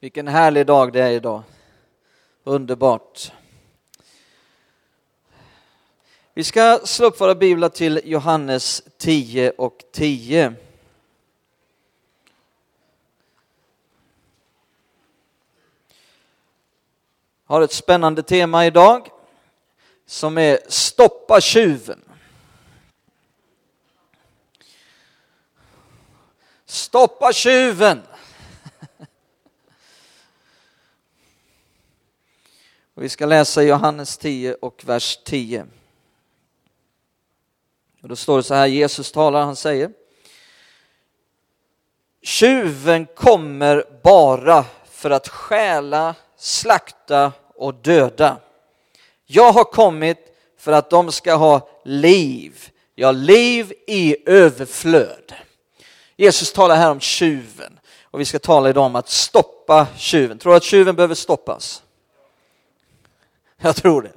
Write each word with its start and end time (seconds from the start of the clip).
Vilken 0.00 0.28
härlig 0.28 0.66
dag 0.66 0.92
det 0.92 1.02
är 1.02 1.10
idag. 1.10 1.42
Underbart. 2.44 3.32
Vi 6.34 6.44
ska 6.44 6.80
slå 6.84 7.06
upp 7.06 7.20
våra 7.20 7.34
biblar 7.34 7.68
till 7.68 8.00
Johannes 8.04 8.82
10 8.98 9.50
och 9.50 9.84
10. 9.92 10.54
Jag 17.46 17.54
har 17.54 17.62
ett 17.62 17.72
spännande 17.72 18.22
tema 18.22 18.66
idag 18.66 19.08
som 20.06 20.38
är 20.38 20.58
Stoppa 20.68 21.40
tjuven. 21.40 22.04
Stoppa 26.66 27.32
tjuven! 27.32 28.02
Vi 33.02 33.08
ska 33.08 33.26
läsa 33.26 33.62
Johannes 33.62 34.18
10 34.18 34.54
och 34.54 34.82
vers 34.84 35.18
10. 35.24 35.66
Och 38.02 38.08
då 38.08 38.16
står 38.16 38.36
det 38.36 38.42
så 38.42 38.54
här, 38.54 38.66
Jesus 38.66 39.12
talar, 39.12 39.42
han 39.42 39.56
säger 39.56 39.90
Tjuven 42.22 43.06
kommer 43.06 43.84
bara 44.02 44.64
för 44.90 45.10
att 45.10 45.28
stjäla, 45.28 46.14
slakta 46.36 47.32
och 47.54 47.74
döda. 47.74 48.40
Jag 49.26 49.52
har 49.52 49.64
kommit 49.64 50.18
för 50.58 50.72
att 50.72 50.90
de 50.90 51.12
ska 51.12 51.34
ha 51.34 51.68
liv, 51.84 52.70
ja 52.94 53.12
liv 53.12 53.72
i 53.86 54.16
överflöd. 54.26 55.34
Jesus 56.16 56.52
talar 56.52 56.76
här 56.76 56.90
om 56.90 57.00
tjuven 57.00 57.78
och 58.02 58.20
vi 58.20 58.24
ska 58.24 58.38
tala 58.38 58.70
idag 58.70 58.84
om 58.84 58.96
att 58.96 59.08
stoppa 59.08 59.86
tjuven. 59.96 60.38
Tror 60.38 60.52
du 60.52 60.56
att 60.56 60.64
tjuven 60.64 60.96
behöver 60.96 61.14
stoppas? 61.14 61.82
Jag 63.62 63.76
tror 63.76 64.02
det. 64.02 64.12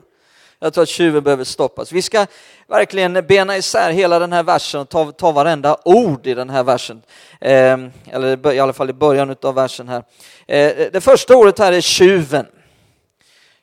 Jag 0.62 0.74
tror 0.74 0.84
att 0.84 0.90
tjuven 0.90 1.24
behöver 1.24 1.44
stoppas. 1.44 1.92
Vi 1.92 2.02
ska 2.02 2.26
verkligen 2.68 3.14
bena 3.14 3.58
isär 3.58 3.92
hela 3.92 4.20
den 4.20 4.34
här 4.34 4.44
versen 4.44 4.82
och 4.82 4.90
ta, 4.90 5.12
ta 5.12 5.32
varenda 5.32 5.78
ord 5.86 6.28
i 6.28 6.34
den 6.34 6.50
här 6.50 6.64
versen. 6.64 7.02
Eh, 7.42 7.78
eller 8.12 8.54
i 8.54 8.60
alla 8.60 8.74
fall 8.74 8.90
i 8.90 8.94
början 8.94 9.36
av 9.42 9.56
versen 9.56 9.88
här. 9.88 10.04
Eh, 10.48 10.92
det 10.92 11.02
första 11.02 11.36
ordet 11.36 11.60
här 11.60 11.74
är 11.74 11.82
tjuven. 11.82 12.46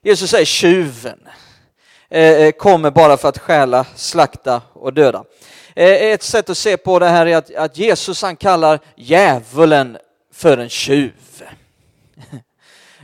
Jesus 0.02 0.30
säger 0.30 0.44
tjuven. 0.44 1.18
Eh, 2.08 2.32
eh 2.32 2.52
kommer 2.52 2.90
bara 2.90 3.16
för 3.16 3.28
att 3.28 3.38
stjäla, 3.38 3.86
slakta 3.94 4.62
och 4.72 4.92
döda. 4.92 5.24
Eh, 5.74 5.88
eh, 5.88 6.12
ett 6.12 6.22
sätt 6.22 6.50
att 6.50 6.58
se 6.58 6.76
på 6.76 6.98
det 6.98 7.08
här 7.08 7.26
är 7.26 7.36
att, 7.36 7.54
att 7.54 7.78
Jesus 7.78 8.22
han 8.22 8.36
kallar 8.36 8.80
djävulen 8.96 9.98
för 10.32 10.58
en 10.58 10.68
tjuv. 10.68 11.12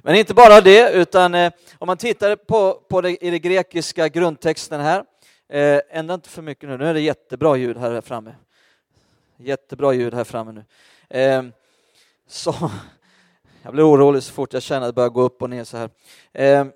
Men 0.04 0.14
inte 0.14 0.34
bara 0.34 0.60
det, 0.60 0.90
utan 0.92 1.34
eh, 1.34 1.52
om 1.78 1.86
man 1.86 1.96
tittar 1.96 2.36
på, 2.36 2.74
på 2.88 3.00
det, 3.00 3.24
i 3.24 3.30
den 3.30 3.40
grekiska 3.40 4.08
grundtexten 4.08 4.80
här, 4.80 5.04
eh, 5.48 5.80
ändra 5.90 6.14
inte 6.14 6.28
för 6.28 6.42
mycket 6.42 6.68
nu, 6.68 6.76
nu 6.76 6.86
är 6.86 6.94
det 6.94 7.00
jättebra 7.00 7.56
ljud 7.56 7.76
här 7.76 8.00
framme. 8.00 8.34
Jättebra 9.36 9.92
ljud 9.92 10.14
här 10.14 10.24
framme 10.24 10.52
nu. 10.52 10.64
Eh, 11.18 11.42
så, 12.28 12.70
jag 13.62 13.72
blir 13.72 13.90
orolig 13.90 14.22
så 14.22 14.32
fort 14.32 14.52
jag 14.52 14.62
känner 14.62 14.80
att 14.80 14.88
det 14.88 14.92
börjar 14.92 15.10
gå 15.10 15.22
upp 15.22 15.42
och 15.42 15.50
ner 15.50 15.64
så 15.64 15.76
här. 15.76 15.90
Eh, 16.32 16.66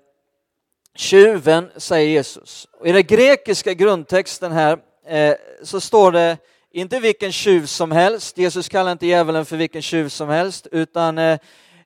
tjuven, 0.95 1.69
säger 1.75 2.09
Jesus. 2.09 2.67
Och 2.71 2.87
I 2.87 2.91
den 2.91 3.03
grekiska 3.03 3.73
grundtexten 3.73 4.51
här 4.51 4.79
eh, 5.05 5.35
så 5.63 5.81
står 5.81 6.11
det 6.11 6.37
inte 6.71 6.99
vilken 6.99 7.31
tjuv 7.31 7.65
som 7.65 7.91
helst, 7.91 8.37
Jesus 8.37 8.69
kallar 8.69 8.91
inte 8.91 9.07
djävulen 9.07 9.45
för 9.45 9.57
vilken 9.57 9.81
tjuv 9.81 10.09
som 10.09 10.29
helst, 10.29 10.67
utan 10.71 11.17
eh, 11.17 11.39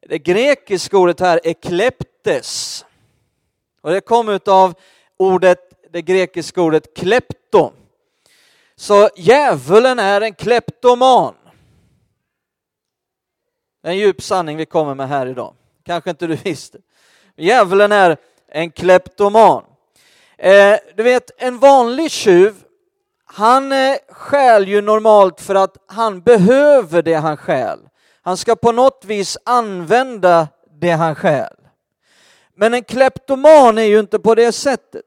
det 0.07 0.19
grekiska 0.19 0.97
ordet 0.97 1.19
här 1.19 1.39
är 1.43 1.53
kleptes. 1.53 2.85
Och 3.81 3.91
det 3.91 4.01
kom 4.01 4.39
av 4.45 4.73
ordet, 5.17 5.59
det 5.89 6.01
grekiska 6.01 6.61
ordet 6.61 6.95
klepto. 6.95 7.71
Så 8.75 9.09
djävulen 9.15 9.99
är 9.99 10.21
en 10.21 10.33
kleptoman. 10.33 11.33
En 13.83 13.97
djup 13.97 14.21
sanning 14.21 14.57
vi 14.57 14.65
kommer 14.65 14.95
med 14.95 15.07
här 15.07 15.27
idag. 15.27 15.53
Kanske 15.85 16.09
inte 16.09 16.27
du 16.27 16.35
visste. 16.35 16.77
Djävulen 17.35 17.91
är 17.91 18.17
en 18.47 18.71
kleptoman. 18.71 19.63
Eh, 20.37 20.75
du 20.95 21.03
vet, 21.03 21.31
en 21.37 21.59
vanlig 21.59 22.11
tjuv, 22.11 22.55
han 23.25 23.71
eh, 23.71 23.97
stjäl 24.09 24.67
ju 24.67 24.81
normalt 24.81 25.41
för 25.41 25.55
att 25.55 25.77
han 25.87 26.21
behöver 26.21 27.01
det 27.01 27.13
han 27.13 27.37
stjäl. 27.37 27.79
Han 28.21 28.37
ska 28.37 28.55
på 28.55 28.71
något 28.71 29.05
vis 29.05 29.37
använda 29.43 30.47
det 30.81 30.91
han 30.91 31.15
stjäl. 31.15 31.55
Men 32.55 32.73
en 32.73 32.83
kleptoman 32.83 33.77
är 33.77 33.83
ju 33.83 33.99
inte 33.99 34.19
på 34.19 34.35
det 34.35 34.51
sättet. 34.51 35.05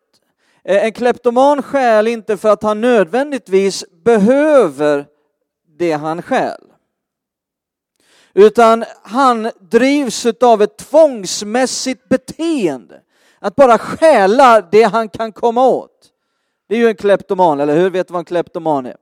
Eh, 0.65 0.85
en 0.85 0.93
kleptoman 0.93 1.63
stjäl 1.63 2.09
inte 2.09 2.37
för 2.37 2.49
att 2.49 2.63
han 2.63 2.81
nödvändigtvis 2.81 3.85
behöver 4.05 5.07
det 5.79 5.93
han 5.93 6.23
stjäl. 6.23 6.61
Utan 8.35 8.85
han 9.03 9.51
drivs 9.61 10.27
av 10.27 10.63
ett 10.63 10.77
tvångsmässigt 10.77 12.09
beteende. 12.09 13.01
Att 13.39 13.57
bara 13.57 13.79
stjäla 13.79 14.61
det 14.61 14.83
han 14.83 15.09
kan 15.09 15.33
komma 15.33 15.67
åt. 15.67 16.11
Det 16.69 16.75
är 16.75 16.79
ju 16.79 16.89
en 16.89 16.97
kleptoman, 16.97 17.61
eller 17.61 17.77
hur? 17.77 17.91
Vet 17.91 18.09
du 18.09 18.13
vad 18.13 18.21
en 18.21 18.25
kleptoman 18.25 18.87
är? 18.87 18.97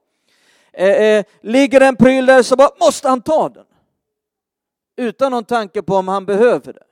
Eh, 0.72 0.88
eh, 0.88 1.24
ligger 1.42 1.80
en 1.80 1.96
pryl 1.96 2.26
där 2.26 2.42
så 2.42 2.56
bara 2.56 2.70
måste 2.80 3.08
han 3.08 3.20
ta 3.20 3.48
den 3.48 3.64
utan 4.96 5.32
någon 5.32 5.44
tanke 5.44 5.82
på 5.82 5.96
om 5.96 6.08
han 6.08 6.26
behöver 6.26 6.72
det. 6.72 6.84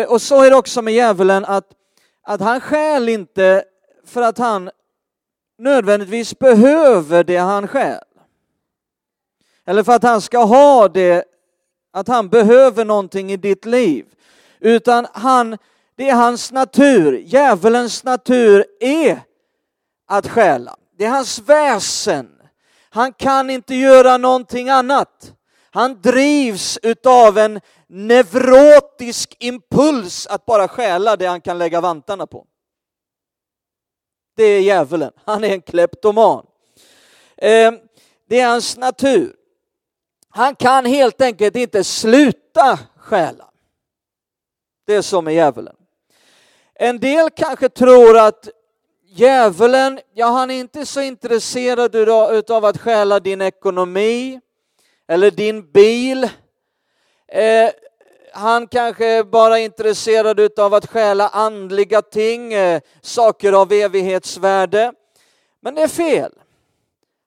Eh, 0.00 0.10
och 0.10 0.22
så 0.22 0.42
är 0.42 0.50
det 0.50 0.56
också 0.56 0.82
med 0.82 0.94
djävulen 0.94 1.44
att, 1.44 1.68
att 2.22 2.40
han 2.40 2.60
stjäl 2.60 3.08
inte 3.08 3.64
för 4.04 4.22
att 4.22 4.38
han 4.38 4.70
nödvändigtvis 5.58 6.38
behöver 6.38 7.24
det 7.24 7.36
han 7.36 7.68
stjäl. 7.68 8.04
Eller 9.66 9.82
för 9.82 9.92
att 9.92 10.02
han 10.02 10.20
ska 10.20 10.38
ha 10.38 10.88
det, 10.88 11.24
att 11.92 12.08
han 12.08 12.28
behöver 12.28 12.84
någonting 12.84 13.32
i 13.32 13.36
ditt 13.36 13.64
liv. 13.64 14.06
Utan 14.60 15.06
han, 15.12 15.58
det 15.96 16.08
är 16.08 16.14
hans 16.14 16.52
natur, 16.52 17.22
djävulens 17.26 18.04
natur 18.04 18.64
är 18.80 19.20
att 20.06 20.28
stjäla. 20.28 20.76
Det 20.98 21.04
är 21.04 21.10
hans 21.10 21.38
väsen. 21.38 22.30
Han 22.90 23.12
kan 23.12 23.50
inte 23.50 23.74
göra 23.74 24.16
någonting 24.16 24.68
annat. 24.68 25.33
Han 25.74 26.00
drivs 26.00 26.78
utav 26.82 27.38
en 27.38 27.60
neurotisk 27.86 29.36
impuls 29.38 30.26
att 30.26 30.46
bara 30.46 30.68
stjäla 30.68 31.16
det 31.16 31.26
han 31.26 31.40
kan 31.40 31.58
lägga 31.58 31.80
vantarna 31.80 32.26
på. 32.26 32.46
Det 34.36 34.44
är 34.44 34.60
djävulen, 34.60 35.12
han 35.24 35.44
är 35.44 35.48
en 35.48 35.62
kleptoman. 35.62 36.46
Ehm, 37.36 37.78
det 38.28 38.40
är 38.40 38.48
hans 38.48 38.76
natur. 38.76 39.36
Han 40.28 40.56
kan 40.56 40.86
helt 40.86 41.20
enkelt 41.20 41.56
inte 41.56 41.84
sluta 41.84 42.78
stjäla. 42.96 43.50
Det 44.86 44.94
är 44.94 45.02
som 45.02 45.24
med 45.24 45.34
djävulen. 45.34 45.76
En 46.74 47.00
del 47.00 47.30
kanske 47.30 47.68
tror 47.68 48.18
att 48.18 48.48
djävulen, 49.04 50.00
ja 50.12 50.26
han 50.26 50.50
är 50.50 50.60
inte 50.60 50.86
så 50.86 51.00
intresserad 51.00 51.94
utav 52.34 52.64
att 52.64 52.80
stjäla 52.80 53.20
din 53.20 53.40
ekonomi, 53.40 54.40
eller 55.08 55.30
din 55.30 55.72
bil. 55.72 56.24
Eh, 57.28 57.70
han 58.32 58.66
kanske 58.66 59.24
bara 59.24 59.58
är 59.58 59.64
intresserad 59.64 60.58
av 60.58 60.74
att 60.74 60.86
stjäla 60.86 61.28
andliga 61.28 62.02
ting, 62.02 62.52
eh, 62.52 62.80
saker 63.00 63.52
av 63.52 63.72
evighetsvärde. 63.72 64.92
Men 65.60 65.74
det 65.74 65.82
är 65.82 65.88
fel. 65.88 66.32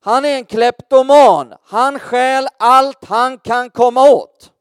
Han 0.02 0.26
är 0.26 0.36
en 0.36 0.46
kleptoman. 0.46 1.54
Han 1.64 2.00
stjäl 2.00 2.48
allt 2.60 3.06
han 3.06 3.38
kan 3.38 3.70
komma 3.70 4.10
åt. 4.10 4.52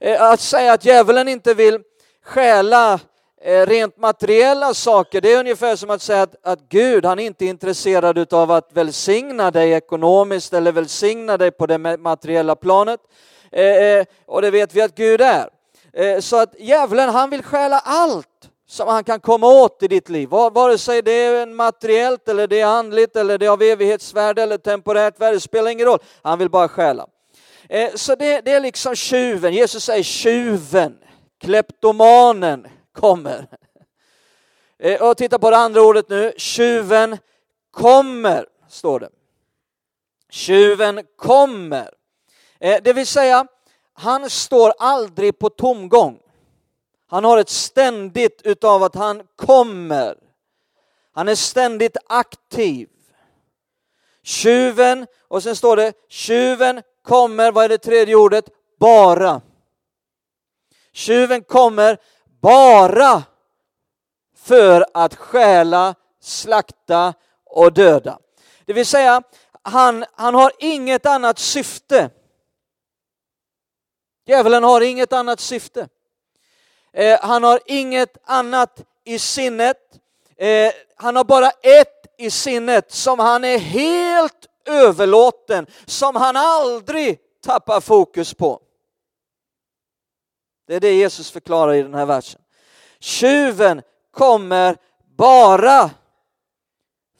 Eh, 0.00 0.22
att 0.22 0.40
säga 0.40 0.72
att 0.72 0.84
djävulen 0.84 1.28
inte 1.28 1.54
vill 1.54 1.82
stjäla 2.24 3.00
Eh, 3.46 3.66
rent 3.66 3.96
materiella 3.96 4.74
saker, 4.74 5.20
det 5.20 5.32
är 5.32 5.40
ungefär 5.40 5.76
som 5.76 5.90
att 5.90 6.02
säga 6.02 6.22
att, 6.22 6.34
att 6.42 6.68
Gud, 6.68 7.04
han 7.04 7.18
är 7.18 7.26
inte 7.26 7.46
intresserad 7.46 8.34
av 8.34 8.50
att 8.50 8.70
välsigna 8.72 9.50
dig 9.50 9.72
ekonomiskt 9.72 10.52
eller 10.52 10.72
välsigna 10.72 11.36
dig 11.36 11.50
på 11.50 11.66
det 11.66 11.78
materiella 11.98 12.56
planet. 12.56 13.00
Eh, 13.52 13.64
eh, 13.64 14.06
och 14.26 14.42
det 14.42 14.50
vet 14.50 14.74
vi 14.74 14.82
att 14.82 14.94
Gud 14.94 15.20
är. 15.20 15.48
Eh, 15.92 16.20
så 16.20 16.36
att 16.36 16.54
djävulen, 16.58 17.08
han 17.08 17.30
vill 17.30 17.42
stjäla 17.42 17.78
allt 17.78 18.50
som 18.68 18.88
han 18.88 19.04
kan 19.04 19.20
komma 19.20 19.46
åt 19.46 19.82
i 19.82 19.88
ditt 19.88 20.08
liv. 20.08 20.28
Vare 20.28 20.78
sig 20.78 21.02
det 21.02 21.24
är 21.24 21.46
materiellt 21.46 22.28
eller 22.28 22.46
det 22.46 22.60
är 22.60 22.66
andligt 22.66 23.16
eller 23.16 23.38
det 23.38 23.46
är 23.46 23.50
av 23.50 23.62
evighetsvärde 23.62 24.42
eller 24.42 24.58
temporärt 24.58 25.20
värde, 25.20 25.36
det 25.36 25.40
spelar 25.40 25.70
ingen 25.70 25.86
roll. 25.86 25.98
Han 26.22 26.38
vill 26.38 26.50
bara 26.50 26.68
stjäla. 26.68 27.06
Så 27.94 28.14
det, 28.14 28.40
det 28.40 28.52
är 28.52 28.60
liksom 28.60 28.94
tjuven, 28.94 29.54
Jesus 29.54 29.84
säger 29.84 30.02
tjuven, 30.02 30.98
kleptomanen, 31.40 32.66
kommer. 32.96 33.46
Eh, 34.78 35.02
och 35.02 35.16
titta 35.16 35.38
på 35.38 35.50
det 35.50 35.56
andra 35.56 35.82
ordet 35.82 36.08
nu, 36.08 36.32
tjuven 36.36 37.18
kommer, 37.70 38.46
står 38.68 39.00
det. 39.00 39.10
Tjuven 40.30 41.02
kommer. 41.16 41.90
Eh, 42.60 42.82
det 42.82 42.92
vill 42.92 43.06
säga 43.06 43.46
han 43.92 44.30
står 44.30 44.72
aldrig 44.78 45.38
på 45.38 45.50
tomgång. 45.50 46.18
Han 47.06 47.24
har 47.24 47.38
ett 47.38 47.48
ständigt 47.48 48.42
utav 48.44 48.82
att 48.82 48.94
han 48.94 49.22
kommer. 49.36 50.16
Han 51.12 51.28
är 51.28 51.34
ständigt 51.34 51.96
aktiv. 52.06 52.88
Tjuven, 54.22 55.06
och 55.28 55.42
sen 55.42 55.56
står 55.56 55.76
det 55.76 55.92
tjuven 56.08 56.82
kommer, 57.02 57.52
vad 57.52 57.64
är 57.64 57.68
det 57.68 57.78
tredje 57.78 58.14
ordet? 58.14 58.44
Bara. 58.78 59.40
Tjuven 60.92 61.42
kommer 61.42 61.98
bara 62.40 63.22
för 64.36 64.86
att 64.94 65.14
stjäla, 65.14 65.94
slakta 66.20 67.14
och 67.44 67.72
döda. 67.72 68.18
Det 68.64 68.72
vill 68.72 68.86
säga, 68.86 69.22
han, 69.62 70.04
han 70.12 70.34
har 70.34 70.52
inget 70.58 71.06
annat 71.06 71.38
syfte. 71.38 72.10
Djävulen 74.26 74.64
har 74.64 74.80
inget 74.80 75.12
annat 75.12 75.40
syfte. 75.40 75.88
Eh, 76.92 77.18
han 77.22 77.44
har 77.44 77.60
inget 77.66 78.16
annat 78.24 78.84
i 79.04 79.18
sinnet. 79.18 79.78
Eh, 80.36 80.72
han 80.96 81.16
har 81.16 81.24
bara 81.24 81.50
ett 81.50 82.06
i 82.18 82.30
sinnet 82.30 82.92
som 82.92 83.18
han 83.18 83.44
är 83.44 83.58
helt 83.58 84.46
överlåten, 84.64 85.66
som 85.86 86.16
han 86.16 86.36
aldrig 86.36 87.18
tappar 87.44 87.80
fokus 87.80 88.34
på. 88.34 88.60
Det 90.66 90.74
är 90.74 90.80
det 90.80 90.94
Jesus 90.94 91.30
förklarar 91.30 91.74
i 91.74 91.82
den 91.82 91.94
här 91.94 92.06
versen. 92.06 92.40
Tjuven 92.98 93.82
kommer 94.10 94.76
bara 95.16 95.90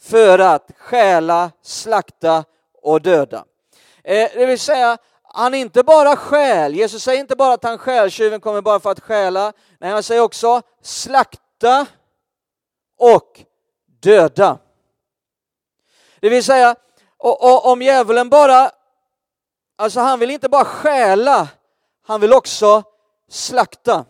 för 0.01 0.39
att 0.39 0.71
stjäla, 0.77 1.51
slakta 1.63 2.45
och 2.83 3.03
döda. 3.03 3.45
Eh, 4.05 4.31
det 4.35 4.47
vill 4.47 4.59
säga, 4.59 4.99
han 5.23 5.55
inte 5.55 5.83
bara 5.83 6.17
stjäl, 6.17 6.75
Jesus 6.75 7.03
säger 7.03 7.21
inte 7.21 7.37
bara 7.37 7.55
att 7.55 7.65
han 7.65 7.79
stjäl, 7.79 8.11
tjuven 8.11 8.41
kommer 8.41 8.63
bara 8.63 8.81
för 8.81 8.91
att 8.91 9.01
stjäla, 9.01 9.53
nej 9.79 9.91
han 9.91 10.03
säger 10.03 10.23
också 10.23 10.63
slakta 10.83 11.87
och 12.99 13.41
döda. 14.01 14.59
Det 16.21 16.29
vill 16.29 16.45
säga, 16.45 16.77
och, 17.17 17.45
och, 17.45 17.73
om 17.73 17.83
djävulen 17.83 18.29
bara, 18.29 18.71
alltså 19.77 20.01
han 20.01 20.19
vill 20.19 20.31
inte 20.31 20.49
bara 20.49 20.65
stjäla, 20.65 21.49
han 22.07 22.21
vill 22.21 22.33
också 22.33 22.83
slakta. 23.29 24.05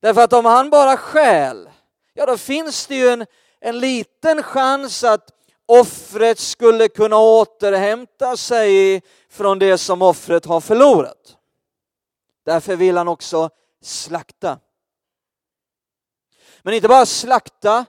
Därför 0.00 0.20
att 0.20 0.32
om 0.32 0.44
han 0.44 0.70
bara 0.70 0.96
stjäl, 0.96 1.70
ja 2.14 2.26
då 2.26 2.38
finns 2.38 2.86
det 2.86 2.96
ju 2.96 3.08
en, 3.08 3.26
en 3.60 3.78
liten 3.78 4.42
chans 4.42 5.04
att 5.04 5.30
offret 5.66 6.38
skulle 6.38 6.88
kunna 6.88 7.16
återhämta 7.18 8.36
sig 8.36 9.02
från 9.28 9.58
det 9.58 9.78
som 9.78 10.02
offret 10.02 10.44
har 10.44 10.60
förlorat. 10.60 11.36
Därför 12.44 12.76
vill 12.76 12.96
han 12.96 13.08
också 13.08 13.50
slakta. 13.82 14.58
Men 16.62 16.74
inte 16.74 16.88
bara 16.88 17.06
slakta, 17.06 17.84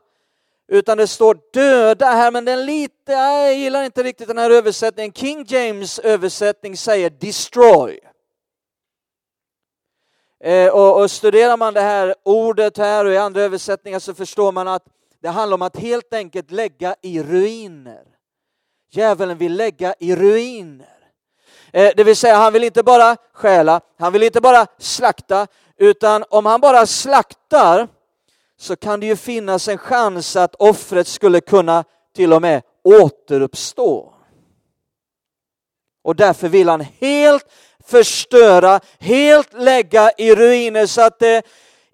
utan 0.68 0.98
det 0.98 1.08
står 1.08 1.40
döda 1.54 2.06
här, 2.06 2.32
men 2.32 2.46
den 2.46 2.66
lite, 2.66 3.12
jag 3.12 3.56
gillar 3.56 3.84
inte 3.84 4.04
riktigt 4.04 4.28
den 4.28 4.38
här 4.38 4.52
översättningen. 4.52 5.14
King 5.14 5.46
James 5.48 6.00
översättning 6.00 6.78
säger 6.78 7.10
destroy. 7.10 8.00
Eh, 10.44 10.70
och, 10.70 11.02
och 11.02 11.12
studerar 11.12 11.58
man 11.58 11.74
det 11.74 11.82
här 11.82 12.16
ordet 12.24 12.78
här 12.78 13.06
och 13.06 13.12
i 13.12 13.18
andra 13.18 13.42
översättningar 13.42 14.00
så 14.00 14.14
förstår 14.14 14.52
man 14.52 14.68
att 14.68 14.84
det 15.22 15.30
handlar 15.30 15.56
om 15.56 15.62
att 15.62 15.78
helt 15.78 16.14
enkelt 16.14 16.52
lägga 16.52 16.96
i 17.02 17.24
ruiner. 17.24 18.04
Djävulen 18.90 19.38
vill 19.38 19.56
lägga 19.56 19.96
i 20.00 20.16
ruiner. 20.16 20.98
Eh, 21.74 21.92
det 21.96 22.04
vill 22.04 22.16
säga, 22.16 22.36
han 22.36 22.54
vill 22.54 22.64
inte 22.64 22.84
bara 22.84 23.18
stjäla, 23.34 23.82
han 24.00 24.14
vill 24.14 24.24
inte 24.24 24.42
bara 24.42 24.68
slakta, 24.78 25.48
utan 25.78 26.24
om 26.30 26.46
han 26.46 26.62
bara 26.62 26.86
slaktar 26.86 27.88
så 28.58 28.76
kan 28.76 29.00
det 29.00 29.06
ju 29.06 29.16
finnas 29.16 29.68
en 29.68 29.78
chans 29.78 30.36
att 30.36 30.56
offret 30.56 31.08
skulle 31.08 31.42
kunna 31.42 31.84
till 32.16 32.34
och 32.34 32.42
med 32.42 32.62
återuppstå. 32.84 34.14
Och 36.04 36.16
därför 36.16 36.50
vill 36.50 36.70
han 36.70 36.82
helt 36.82 37.46
förstöra, 37.88 38.80
helt 39.00 39.54
lägga 39.54 40.12
i 40.18 40.36
ruiner 40.36 40.86
så 40.86 41.02
att 41.02 41.20
det 41.20 41.44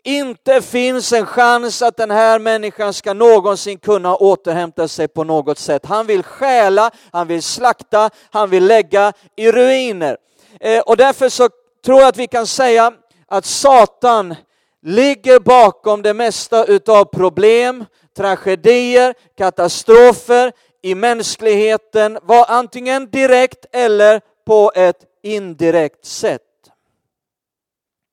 inte 0.04 0.62
finns 0.62 1.14
en 1.14 1.26
chans 1.26 1.82
att 1.82 1.98
den 1.98 2.12
här 2.12 2.40
människan 2.40 2.94
ska 2.94 3.14
någonsin 3.14 3.78
kunna 3.78 4.16
återhämta 4.16 4.88
sig 4.88 5.08
på 5.08 5.24
något 5.24 5.58
sätt. 5.58 5.86
Han 5.86 6.06
vill 6.06 6.24
stjäla, 6.24 6.92
han 7.12 7.28
vill 7.28 7.44
slakta, 7.44 8.10
han 8.32 8.50
vill 8.50 8.66
lägga 8.66 9.14
i 9.36 9.52
ruiner. 9.52 10.18
Eh, 10.60 10.82
och 10.82 10.98
därför 10.98 11.30
så 11.30 11.50
tror 11.86 12.00
jag 12.00 12.08
att 12.08 12.18
vi 12.18 12.28
kan 12.28 12.48
säga 12.48 12.94
att 13.28 13.46
Satan 13.46 14.36
ligger 14.82 15.40
bakom 15.40 16.02
det 16.02 16.14
mesta 16.14 16.66
utav 16.66 17.06
problem, 17.06 17.86
tragedier, 18.18 19.14
katastrofer 19.38 20.52
i 20.82 20.96
mänskligheten, 20.96 22.20
var 22.24 22.46
antingen 22.50 23.10
direkt 23.10 23.66
eller 23.72 24.22
på 24.46 24.72
ett 24.76 24.98
indirekt 25.24 26.06
sätt. 26.06 26.42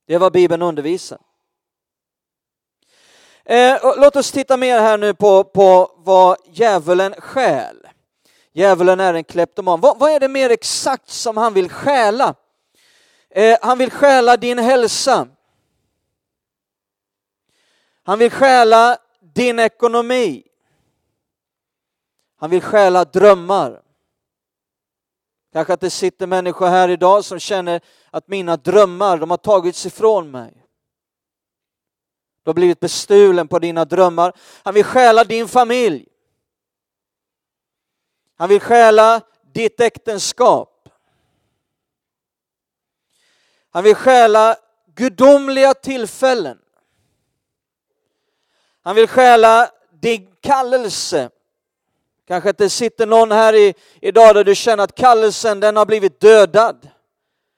Det 0.06 0.14
är 0.14 0.18
vad 0.18 0.32
Bibeln 0.32 0.62
undervisar. 0.62 1.18
Eh, 3.44 3.78
låt 3.96 4.16
oss 4.16 4.32
titta 4.32 4.56
mer 4.56 4.80
här 4.80 4.98
nu 4.98 5.14
på, 5.14 5.44
på 5.44 5.92
vad 5.96 6.36
djävulen 6.52 7.14
stjäl. 7.18 7.86
Djävulen 8.52 9.00
är 9.00 9.14
en 9.14 9.24
kleptoman. 9.24 9.80
Vad, 9.80 9.98
vad 9.98 10.10
är 10.10 10.20
det 10.20 10.28
mer 10.28 10.50
exakt 10.50 11.08
som 11.10 11.36
han 11.36 11.54
vill 11.54 11.70
stjäla? 11.70 12.34
Eh, 13.30 13.58
han 13.62 13.78
vill 13.78 13.90
stjäla 13.90 14.36
din 14.36 14.58
hälsa. 14.58 15.28
Han 18.02 18.18
vill 18.18 18.30
stjäla 18.30 18.98
din 19.20 19.58
ekonomi. 19.58 20.42
Han 22.36 22.50
vill 22.50 22.62
stjäla 22.62 23.04
drömmar. 23.04 23.82
Kanske 25.52 25.72
att 25.72 25.80
det 25.80 25.90
sitter 25.90 26.26
människor 26.26 26.66
här 26.66 26.88
idag 26.88 27.24
som 27.24 27.38
känner 27.38 27.80
att 28.10 28.28
mina 28.28 28.56
drömmar, 28.56 29.18
de 29.18 29.30
har 29.30 29.36
tagits 29.36 29.86
ifrån 29.86 30.30
mig. 30.30 30.66
Du 32.42 32.48
har 32.48 32.54
blivit 32.54 32.80
bestulen 32.80 33.48
på 33.48 33.58
dina 33.58 33.84
drömmar. 33.84 34.32
Han 34.62 34.74
vill 34.74 34.84
stjäla 34.84 35.24
din 35.24 35.48
familj. 35.48 36.06
Han 38.36 38.48
vill 38.48 38.60
stjäla 38.60 39.20
ditt 39.52 39.80
äktenskap. 39.80 40.88
Han 43.70 43.84
vill 43.84 43.94
stjäla 43.94 44.56
gudomliga 44.94 45.74
tillfällen. 45.74 46.58
Han 48.82 48.96
vill 48.96 49.08
stjäla 49.08 49.70
din 49.90 50.36
kallelse. 50.40 51.30
Kanske 52.30 52.50
att 52.50 52.58
det 52.58 52.70
sitter 52.70 53.06
någon 53.06 53.32
här 53.32 53.54
i, 53.54 53.74
idag 54.00 54.34
där 54.34 54.44
du 54.44 54.54
känner 54.54 54.84
att 54.84 54.94
kallelsen 54.94 55.60
den 55.60 55.76
har 55.76 55.86
blivit 55.86 56.20
dödad. 56.20 56.88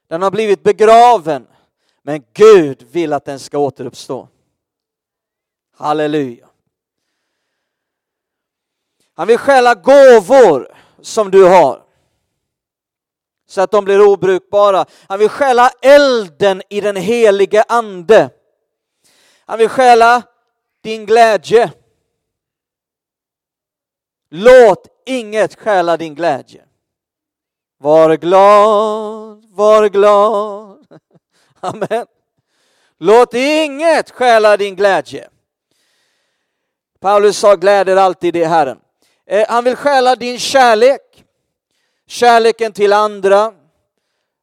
Den 0.09 0.23
har 0.23 0.31
blivit 0.31 0.63
begraven. 0.63 1.47
Men 2.03 2.25
Gud 2.33 2.87
vill 2.91 3.13
att 3.13 3.25
den 3.25 3.39
ska 3.39 3.59
återuppstå. 3.59 4.29
Halleluja. 5.77 6.49
Han 9.15 9.29
vill 9.29 9.39
stjäla 9.39 9.75
gåvor 9.75 10.75
som 11.01 11.31
du 11.31 11.45
har 11.45 11.83
så 13.47 13.61
att 13.61 13.71
de 13.71 13.85
blir 13.85 14.01
obrukbara. 14.01 14.85
Han 15.09 15.19
vill 15.19 15.29
stjäla 15.29 15.71
elden 15.83 16.63
i 16.69 16.81
den 16.81 16.97
helige 16.97 17.65
ande. 17.69 18.31
Han 19.47 19.59
vill 19.59 19.69
stjäla 19.69 20.23
din 20.83 21.07
glädje. 21.07 21.73
Låt 24.35 24.87
inget 25.05 25.55
stjäla 25.55 25.97
din 25.97 26.15
glädje. 26.15 26.63
Var 27.79 28.17
glad, 28.17 29.45
var 29.51 29.89
glad. 29.89 30.87
Amen. 31.61 32.07
Låt 32.99 33.35
inget 33.35 34.11
stjäla 34.11 34.57
din 34.57 34.77
glädje. 34.77 35.29
Paulus 37.01 37.39
sa 37.39 37.57
gläder 37.57 37.97
alltid 37.97 38.37
i 38.37 38.45
Herren. 38.45 38.79
Eh, 39.27 39.47
han 39.49 39.65
vill 39.65 39.77
stjäla 39.77 40.17
din 40.17 40.39
kärlek, 40.39 41.25
kärleken 42.07 42.73
till 42.73 42.93
andra, 42.93 43.53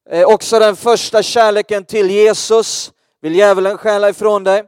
eh, 0.10 0.24
också 0.24 0.60
den 0.60 0.76
första 0.76 1.24
kärleken 1.24 1.86
till 1.86 2.10
Jesus 2.10 2.92
vill 3.22 3.36
djävulen 3.36 3.78
stjäla 3.78 4.10
ifrån 4.10 4.44
dig. 4.44 4.64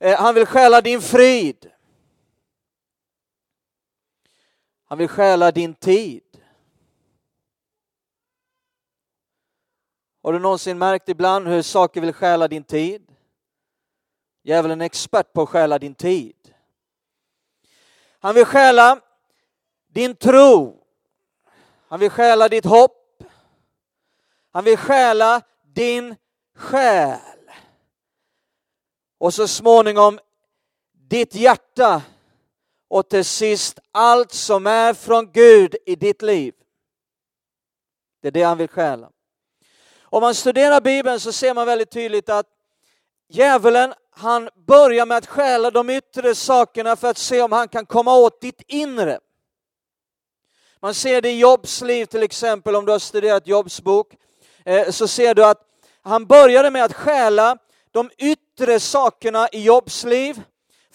Eh, 0.00 0.18
han 0.18 0.34
vill 0.34 0.46
stjäla 0.46 0.80
din 0.80 1.02
frid. 1.02 1.70
Han 4.88 4.98
vill 4.98 5.08
stjäla 5.08 5.50
din 5.50 5.74
tid. 5.74 6.22
Har 10.22 10.32
du 10.32 10.38
någonsin 10.38 10.78
märkt 10.78 11.08
ibland 11.08 11.48
hur 11.48 11.62
saker 11.62 12.00
vill 12.00 12.12
stjäla 12.12 12.48
din 12.48 12.64
tid? 12.64 13.12
Djävulen 14.42 14.80
är 14.80 14.84
expert 14.84 15.32
på 15.32 15.42
att 15.42 15.48
stjäla 15.48 15.78
din 15.78 15.94
tid. 15.94 16.54
Han 18.20 18.34
vill 18.34 18.44
stjäla 18.44 19.00
din 19.86 20.16
tro. 20.16 20.84
Han 21.88 22.00
vill 22.00 22.10
stjäla 22.10 22.48
ditt 22.48 22.64
hopp. 22.64 23.22
Han 24.50 24.64
vill 24.64 24.78
stjäla 24.78 25.42
din 25.62 26.16
själ. 26.54 27.50
Och 29.18 29.34
så 29.34 29.48
småningom 29.48 30.18
ditt 30.92 31.34
hjärta 31.34 32.02
och 32.88 33.08
till 33.08 33.24
sist 33.24 33.78
allt 33.92 34.32
som 34.32 34.66
är 34.66 34.94
från 34.94 35.32
Gud 35.32 35.76
i 35.86 35.96
ditt 35.96 36.22
liv. 36.22 36.54
Det 38.22 38.28
är 38.28 38.32
det 38.32 38.42
han 38.42 38.58
vill 38.58 38.68
stjäla. 38.68 39.10
Om 40.02 40.20
man 40.20 40.34
studerar 40.34 40.80
Bibeln 40.80 41.20
så 41.20 41.32
ser 41.32 41.54
man 41.54 41.66
väldigt 41.66 41.90
tydligt 41.90 42.28
att 42.28 42.46
djävulen 43.28 43.94
han 44.10 44.48
börjar 44.66 45.06
med 45.06 45.16
att 45.16 45.26
stjäla 45.26 45.70
de 45.70 45.90
yttre 45.90 46.34
sakerna 46.34 46.96
för 46.96 47.08
att 47.08 47.18
se 47.18 47.42
om 47.42 47.52
han 47.52 47.68
kan 47.68 47.86
komma 47.86 48.16
åt 48.16 48.40
ditt 48.40 48.62
inre. 48.66 49.20
Man 50.80 50.94
ser 50.94 51.22
det 51.22 51.30
i 51.30 51.38
Jobs 51.38 51.80
liv 51.80 52.06
till 52.06 52.22
exempel, 52.22 52.76
om 52.76 52.84
du 52.84 52.92
har 52.92 52.98
studerat 52.98 53.46
Jobs 53.46 53.80
bok, 53.80 54.14
eh, 54.64 54.90
så 54.90 55.08
ser 55.08 55.34
du 55.34 55.44
att 55.44 55.62
han 56.02 56.26
började 56.26 56.70
med 56.70 56.84
att 56.84 56.92
stjäla 56.92 57.58
de 57.90 58.10
yttre 58.18 58.80
sakerna 58.80 59.48
i 59.52 59.62
Jobs 59.62 60.04
liv 60.04 60.42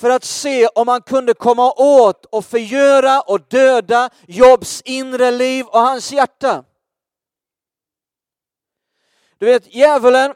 för 0.01 0.09
att 0.09 0.23
se 0.23 0.67
om 0.67 0.87
han 0.87 1.01
kunde 1.01 1.33
komma 1.33 1.73
åt 1.73 2.25
och 2.25 2.45
förgöra 2.45 3.21
och 3.21 3.41
döda 3.41 4.09
Jobs 4.27 4.81
inre 4.81 5.31
liv 5.31 5.65
och 5.65 5.79
hans 5.79 6.11
hjärta. 6.11 6.63
Du 9.37 9.45
vet, 9.45 9.75
djävulen, 9.75 10.35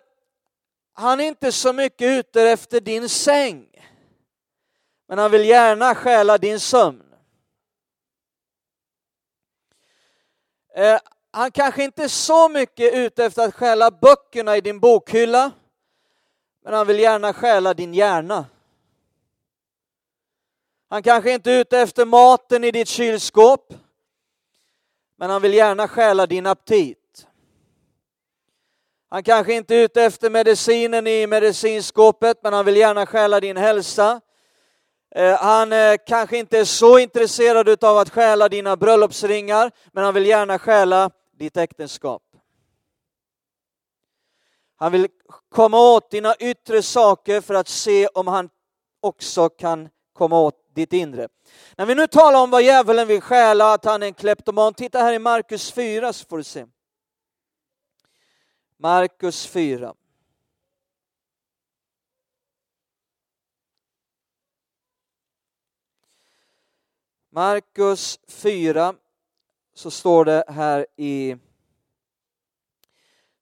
han 0.93 1.19
är 1.19 1.23
inte 1.23 1.51
så 1.51 1.73
mycket 1.73 2.07
ute 2.07 2.41
efter 2.41 2.81
din 2.81 3.09
säng. 3.09 3.67
Men 5.07 5.17
han 5.17 5.31
vill 5.31 5.45
gärna 5.45 5.95
stjäla 5.95 6.37
din 6.37 6.59
sömn. 6.59 7.03
Eh, 10.75 10.99
han 11.31 11.51
kanske 11.51 11.83
inte 11.83 12.03
är 12.03 12.07
så 12.07 12.49
mycket 12.49 12.93
ute 12.93 13.25
efter 13.25 13.47
att 13.47 13.55
stjäla 13.55 13.91
böckerna 13.91 14.57
i 14.57 14.61
din 14.61 14.79
bokhylla. 14.79 15.51
Men 16.63 16.73
han 16.73 16.87
vill 16.87 16.99
gärna 16.99 17.33
stjäla 17.33 17.73
din 17.73 17.93
hjärna. 17.93 18.45
Han 20.89 21.03
kanske 21.03 21.31
inte 21.31 21.51
är 21.51 21.59
ute 21.59 21.79
efter 21.79 22.05
maten 22.05 22.63
i 22.63 22.71
ditt 22.71 22.87
kylskåp. 22.87 23.73
Men 25.17 25.29
han 25.29 25.41
vill 25.41 25.53
gärna 25.53 25.87
stjäla 25.87 26.27
din 26.27 26.45
aptit. 26.45 27.27
Han 29.09 29.23
kanske 29.23 29.53
inte 29.53 29.75
är 29.75 29.83
ute 29.83 30.03
efter 30.03 30.29
medicinen 30.29 31.07
i 31.07 31.27
medicinskåpet, 31.27 32.37
men 32.43 32.53
han 32.53 32.65
vill 32.65 32.77
gärna 32.77 33.05
stjäla 33.05 33.39
din 33.39 33.57
hälsa. 33.57 34.21
Eh, 35.15 35.37
han 35.39 35.73
eh, 35.73 35.95
kanske 36.07 36.37
inte 36.37 36.59
är 36.59 36.65
så 36.65 36.99
intresserad 36.99 37.83
av 37.83 37.97
att 37.97 38.09
stjäla 38.09 38.49
dina 38.49 38.75
bröllopsringar, 38.75 39.71
men 39.91 40.03
han 40.03 40.13
vill 40.13 40.25
gärna 40.25 40.59
stjäla 40.59 41.11
ditt 41.37 41.57
äktenskap. 41.57 42.21
Han 44.75 44.91
vill 44.91 45.07
komma 45.49 45.79
åt 45.79 46.11
dina 46.11 46.35
yttre 46.35 46.81
saker 46.81 47.41
för 47.41 47.53
att 47.53 47.67
se 47.67 48.07
om 48.07 48.27
han 48.27 48.49
också 49.01 49.49
kan 49.49 49.89
komma 50.15 50.39
åt 50.39 50.75
ditt 50.75 50.93
inre. 50.93 51.29
När 51.77 51.85
vi 51.85 51.95
nu 51.95 52.07
talar 52.07 52.43
om 52.43 52.49
vad 52.49 52.63
djävulen 52.63 53.07
vill 53.07 53.21
stjäla, 53.21 53.73
att 53.73 53.85
han 53.85 54.03
är 54.03 54.07
en 54.07 54.13
kleptoman, 54.13 54.73
titta 54.73 54.99
här 54.99 55.13
i 55.13 55.19
Markus 55.19 55.71
4 55.71 56.13
så 56.13 56.25
får 56.25 56.37
du 56.37 56.43
se. 56.43 56.65
Markus 58.77 59.47
4. 59.47 59.93
Markus 67.29 68.19
4 68.27 68.95
så 69.73 69.91
står 69.91 70.25
det 70.25 70.43
här 70.47 70.87
i... 70.95 71.35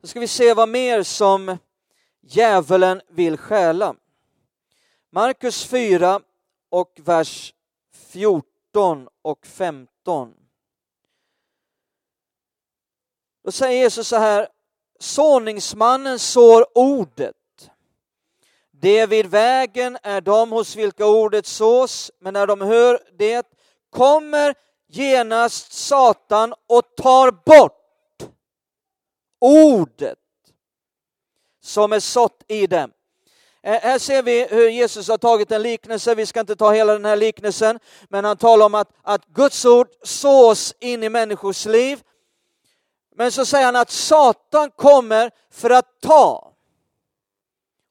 Nu 0.02 0.08
ska 0.08 0.20
vi 0.20 0.28
se 0.28 0.54
vad 0.54 0.70
mer 0.70 1.04
som 1.04 1.58
djävulen 2.22 3.02
vill 3.10 3.38
stjäla. 3.38 3.96
Markus 5.10 5.66
4 5.66 6.22
och 6.74 7.00
vers 7.04 7.54
14 7.94 9.08
och 9.22 9.46
15. 9.46 10.34
Då 13.44 13.52
säger 13.52 13.82
Jesus 13.82 14.08
så 14.08 14.16
här, 14.16 14.48
såningsmannen 15.00 16.20
sår 16.20 16.66
ordet. 16.78 17.36
Det 18.72 19.06
vid 19.06 19.26
vägen 19.26 19.98
är 20.04 20.22
de 20.22 20.52
hos 20.52 20.76
vilka 20.76 21.06
ordet 21.06 21.46
sås, 21.46 22.12
men 22.20 22.34
när 22.34 22.48
de 22.48 22.62
hör 22.62 23.00
det 23.18 23.48
kommer 23.90 24.56
genast 24.88 25.74
Satan 25.74 26.54
och 26.68 26.96
tar 26.96 27.32
bort 27.32 28.24
ordet 29.40 30.20
som 31.62 31.94
är 31.94 32.00
sått 32.00 32.44
i 32.48 32.68
dem. 32.68 32.92
Eh, 33.64 33.80
här 33.82 34.00
ser 34.00 34.24
vi 34.24 34.48
hur 34.50 34.70
Jesus 34.70 35.08
har 35.08 35.18
tagit 35.18 35.52
en 35.52 35.62
liknelse, 35.62 36.16
vi 36.16 36.26
ska 36.26 36.40
inte 36.40 36.56
ta 36.56 36.72
hela 36.72 36.94
den 36.94 37.06
här 37.06 37.16
liknelsen, 37.16 37.80
men 38.10 38.26
han 38.26 38.38
talar 38.38 38.66
om 38.66 38.76
att, 38.76 38.90
att 39.02 39.26
Guds 39.26 39.66
ord 39.66 39.88
sås 40.04 40.74
in 40.80 41.04
i 41.04 41.10
människors 41.10 41.66
liv 41.66 42.00
men 43.16 43.32
så 43.32 43.46
säger 43.46 43.66
han 43.66 43.76
att 43.76 43.92
Satan 43.92 44.72
kommer 44.72 45.32
för 45.52 45.70
att 45.70 46.02
ta. 46.02 46.54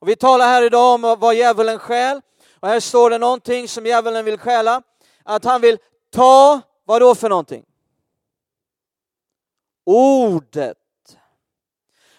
Och 0.00 0.08
vi 0.08 0.16
talar 0.16 0.46
här 0.46 0.62
idag 0.62 0.94
om 0.94 1.16
vad 1.20 1.34
djävulen 1.34 1.78
stjäl. 1.78 2.20
Och 2.60 2.68
här 2.68 2.80
står 2.80 3.10
det 3.10 3.18
någonting 3.18 3.68
som 3.68 3.86
djävulen 3.86 4.24
vill 4.24 4.38
stjäla. 4.38 4.82
Att 5.24 5.44
han 5.44 5.60
vill 5.60 5.78
ta, 6.10 6.60
vad 6.84 7.02
då 7.02 7.14
för 7.14 7.28
någonting? 7.28 7.64
Ordet. 9.86 10.78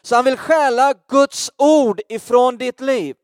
Så 0.01 0.15
han 0.15 0.25
vill 0.25 0.37
stjäla 0.37 0.93
Guds 1.07 1.51
ord 1.57 2.01
ifrån 2.09 2.57
ditt 2.57 2.81
liv. 2.81 3.15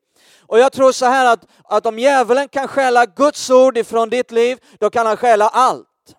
Och 0.50 0.58
jag 0.58 0.72
tror 0.72 0.92
så 0.92 1.06
här 1.06 1.32
att, 1.32 1.46
att 1.64 1.86
om 1.86 1.98
djävulen 1.98 2.48
kan 2.48 2.68
stjäla 2.68 3.06
Guds 3.06 3.50
ord 3.50 3.78
ifrån 3.78 4.10
ditt 4.10 4.30
liv, 4.30 4.58
då 4.78 4.90
kan 4.90 5.06
han 5.06 5.16
stjäla 5.16 5.48
allt. 5.48 6.16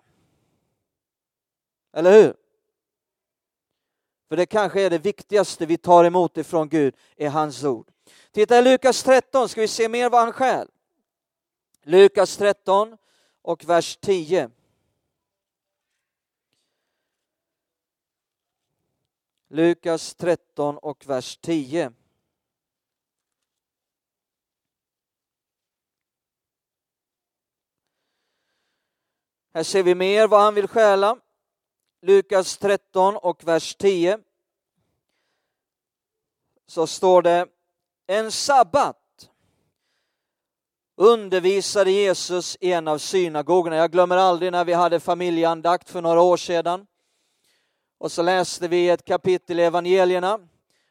Eller 1.92 2.12
hur? 2.12 2.34
För 4.28 4.36
det 4.36 4.46
kanske 4.46 4.82
är 4.82 4.90
det 4.90 4.98
viktigaste 4.98 5.66
vi 5.66 5.76
tar 5.76 6.04
emot 6.04 6.36
ifrån 6.36 6.68
Gud, 6.68 6.94
är 7.16 7.28
hans 7.28 7.64
ord. 7.64 7.90
Titta 8.30 8.58
i 8.58 8.62
Lukas 8.62 9.02
13, 9.02 9.48
ska 9.48 9.60
vi 9.60 9.68
se 9.68 9.88
mer 9.88 10.10
vad 10.10 10.20
han 10.20 10.32
stjäl. 10.32 10.68
Lukas 11.82 12.36
13 12.36 12.96
och 13.42 13.64
vers 13.64 13.96
10. 13.96 14.50
Lukas 19.48 20.14
13 20.14 20.78
och 20.78 21.06
vers 21.06 21.36
10. 21.36 21.92
Här 29.54 29.62
ser 29.62 29.82
vi 29.82 29.94
mer 29.94 30.28
vad 30.28 30.40
han 30.40 30.54
vill 30.54 30.68
stjäla. 30.68 31.16
Lukas 32.02 32.58
13 32.58 33.16
och 33.16 33.44
vers 33.44 33.74
10 33.74 34.18
så 36.66 36.86
står 36.86 37.22
det 37.22 37.46
en 38.06 38.32
sabbat 38.32 39.30
undervisade 40.96 41.90
Jesus 41.90 42.56
i 42.60 42.72
en 42.72 42.88
av 42.88 42.98
synagogorna. 42.98 43.76
Jag 43.76 43.92
glömmer 43.92 44.16
aldrig 44.16 44.52
när 44.52 44.64
vi 44.64 44.72
hade 44.72 45.00
familjeandakt 45.00 45.90
för 45.90 46.02
några 46.02 46.20
år 46.20 46.36
sedan. 46.36 46.86
Och 47.98 48.12
så 48.12 48.22
läste 48.22 48.68
vi 48.68 48.88
ett 48.88 49.04
kapitel 49.04 49.60
i 49.60 49.62
evangelierna 49.62 50.40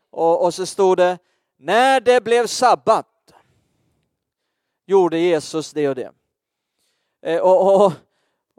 och, 0.10 0.46
och 0.46 0.54
så 0.54 0.66
stod 0.66 0.98
det 0.98 1.20
när 1.58 2.00
det 2.00 2.24
blev 2.24 2.48
sabbat 2.48 3.08
gjorde 4.86 5.20
Jesus 5.20 5.72
det 5.72 5.90
och 5.90 5.96
det. 5.96 6.12
Eh, 7.22 7.40
och, 7.40 7.86
och, 7.86 7.94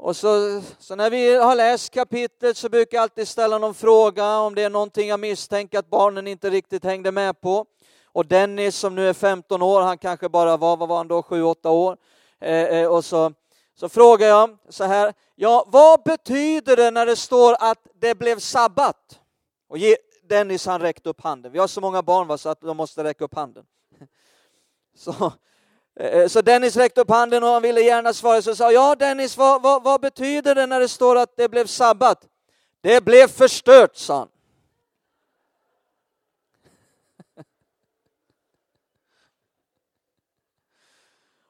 och 0.03 0.17
så, 0.17 0.63
så, 0.79 0.97
när 0.97 1.11
vi 1.11 1.35
har 1.37 1.55
läst 1.55 1.91
kapitlet 1.91 2.57
så 2.57 2.69
brukar 2.69 2.97
jag 2.97 3.03
alltid 3.03 3.29
ställa 3.29 3.59
någon 3.59 3.75
fråga 3.75 4.39
om 4.39 4.55
det 4.55 4.63
är 4.63 4.71
någonting 4.71 5.09
jag 5.09 5.21
misstänker 5.21 5.79
att 5.79 5.91
barnen 5.91 6.27
inte 6.27 6.51
riktigt 6.51 6.85
hängde 6.85 7.13
med 7.13 7.41
på. 7.41 7.67
Och 8.07 8.27
Dennis 8.27 8.77
som 8.77 8.95
nu 8.95 9.09
är 9.09 9.13
15 9.13 9.63
år, 9.63 9.81
han 9.81 9.99
kanske 9.99 10.29
bara 10.29 10.57
var, 10.57 10.77
vad 10.77 10.89
var 10.89 10.97
han 10.97 11.09
då, 11.09 11.21
7-8 11.21 11.69
år. 11.69 11.97
Eh, 12.41 12.65
eh, 12.65 12.89
och 12.89 13.05
så, 13.05 13.33
så 13.75 13.89
frågar 13.89 14.27
jag 14.27 14.59
så 14.69 14.85
här, 14.85 15.13
ja 15.35 15.65
vad 15.69 16.03
betyder 16.03 16.77
det 16.77 16.91
när 16.91 17.07
det 17.07 17.17
står 17.17 17.57
att 17.61 17.87
det 17.95 18.15
blev 18.15 18.39
sabbat? 18.39 19.21
Och 19.69 19.77
Dennis 20.23 20.67
han 20.67 20.81
räckte 20.81 21.09
upp 21.09 21.21
handen. 21.21 21.53
Vi 21.53 21.59
har 21.59 21.67
så 21.67 21.81
många 21.81 22.03
barn 22.03 22.27
va, 22.27 22.39
så 22.39 22.49
att 22.49 22.61
de 22.61 22.77
måste 22.77 23.05
räcka 23.05 23.25
upp 23.25 23.35
handen. 23.35 23.65
Så, 24.97 25.33
Eh, 25.95 26.27
så 26.29 26.43
Dennis 26.43 26.77
räckte 26.77 27.01
upp 27.01 27.11
handen 27.11 27.43
och 27.43 27.49
han 27.49 27.63
ville 27.63 27.81
gärna 27.81 28.13
svara. 28.13 28.43
Så 28.43 28.57
sa 28.57 28.73
ja 28.73 28.95
Dennis, 28.95 29.37
vad, 29.37 29.63
vad, 29.63 29.83
vad 29.83 30.01
betyder 30.01 30.55
det 30.55 30.67
när 30.67 30.81
det 30.81 30.89
står 30.89 31.17
att 31.17 31.37
det 31.37 31.49
blev 31.49 31.67
sabbat? 31.67 32.29
Det 32.81 33.05
blev 33.05 33.29
förstört, 33.29 33.97
sa 33.97 34.19
han. 34.19 34.29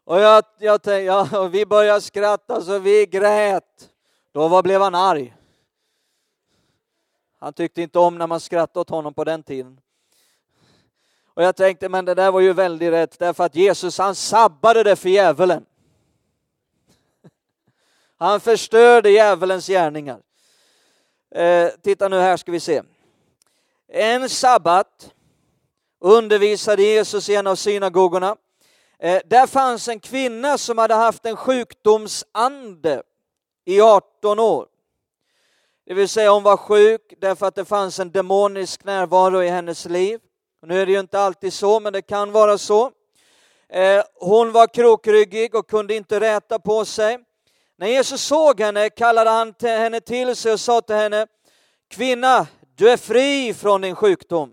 Och 0.04 0.20
jag, 0.20 0.44
jag 0.58 0.82
tänkte, 0.82 1.02
ja, 1.02 1.38
och 1.40 1.54
vi 1.54 1.66
började 1.66 2.00
skratta 2.00 2.62
så 2.62 2.78
vi 2.78 3.06
grät. 3.06 3.90
Då 4.32 4.48
var, 4.48 4.62
blev 4.62 4.80
han 4.80 4.94
arg. 4.94 5.36
Han 7.38 7.52
tyckte 7.52 7.82
inte 7.82 7.98
om 7.98 8.18
när 8.18 8.26
man 8.26 8.40
skrattade 8.40 8.80
åt 8.80 8.90
honom 8.90 9.14
på 9.14 9.24
den 9.24 9.42
tiden. 9.42 9.80
Och 11.34 11.42
jag 11.42 11.56
tänkte, 11.56 11.88
men 11.88 12.04
det 12.04 12.14
där 12.14 12.32
var 12.32 12.40
ju 12.40 12.52
väldigt 12.52 12.92
rätt, 12.92 13.18
därför 13.18 13.44
att 13.44 13.54
Jesus 13.54 13.98
han 13.98 14.14
sabbade 14.14 14.82
det 14.82 14.96
för 14.96 15.08
djävulen. 15.08 15.66
Han 18.18 18.40
förstörde 18.40 19.10
djävulens 19.10 19.66
gärningar. 19.66 20.20
Eh, 21.34 21.68
titta 21.82 22.08
nu 22.08 22.20
här 22.20 22.36
ska 22.36 22.52
vi 22.52 22.60
se. 22.60 22.82
En 23.88 24.28
sabbat 24.28 25.14
undervisade 26.00 26.82
Jesus 26.82 27.28
i 27.28 27.34
en 27.34 27.46
av 27.46 27.56
synagogorna. 27.56 28.36
Eh, 28.98 29.20
där 29.24 29.46
fanns 29.46 29.88
en 29.88 30.00
kvinna 30.00 30.58
som 30.58 30.78
hade 30.78 30.94
haft 30.94 31.26
en 31.26 31.36
sjukdomsande 31.36 33.02
i 33.64 33.80
18 33.80 34.38
år. 34.38 34.66
Det 35.86 35.94
vill 35.94 36.08
säga 36.08 36.30
hon 36.30 36.42
var 36.42 36.56
sjuk 36.56 37.14
därför 37.18 37.46
att 37.46 37.54
det 37.54 37.64
fanns 37.64 37.98
en 37.98 38.10
demonisk 38.10 38.84
närvaro 38.84 39.42
i 39.42 39.48
hennes 39.48 39.84
liv. 39.84 40.20
Nu 40.66 40.80
är 40.80 40.86
det 40.86 40.92
ju 40.92 41.00
inte 41.00 41.20
alltid 41.20 41.52
så, 41.52 41.80
men 41.80 41.92
det 41.92 42.02
kan 42.02 42.32
vara 42.32 42.58
så. 42.58 42.90
Eh, 43.68 44.02
hon 44.14 44.52
var 44.52 44.66
krokryggig 44.66 45.54
och 45.54 45.70
kunde 45.70 45.94
inte 45.94 46.20
räta 46.20 46.58
på 46.58 46.84
sig. 46.84 47.18
När 47.78 47.86
Jesus 47.86 48.22
såg 48.22 48.60
henne 48.60 48.90
kallade 48.90 49.30
han 49.30 49.54
henne 49.60 50.00
till 50.00 50.36
sig 50.36 50.52
och 50.52 50.60
sa 50.60 50.80
till 50.80 50.96
henne, 50.96 51.26
kvinna, 51.90 52.46
du 52.74 52.90
är 52.90 52.96
fri 52.96 53.54
från 53.54 53.80
din 53.80 53.94
sjukdom. 53.94 54.52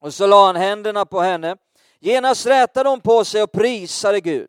Och 0.00 0.14
så 0.14 0.26
la 0.26 0.46
han 0.46 0.56
händerna 0.56 1.06
på 1.06 1.20
henne. 1.20 1.56
Genast 2.00 2.46
rätade 2.46 2.88
hon 2.88 3.00
på 3.00 3.24
sig 3.24 3.42
och 3.42 3.52
prisade 3.52 4.20
Gud. 4.20 4.48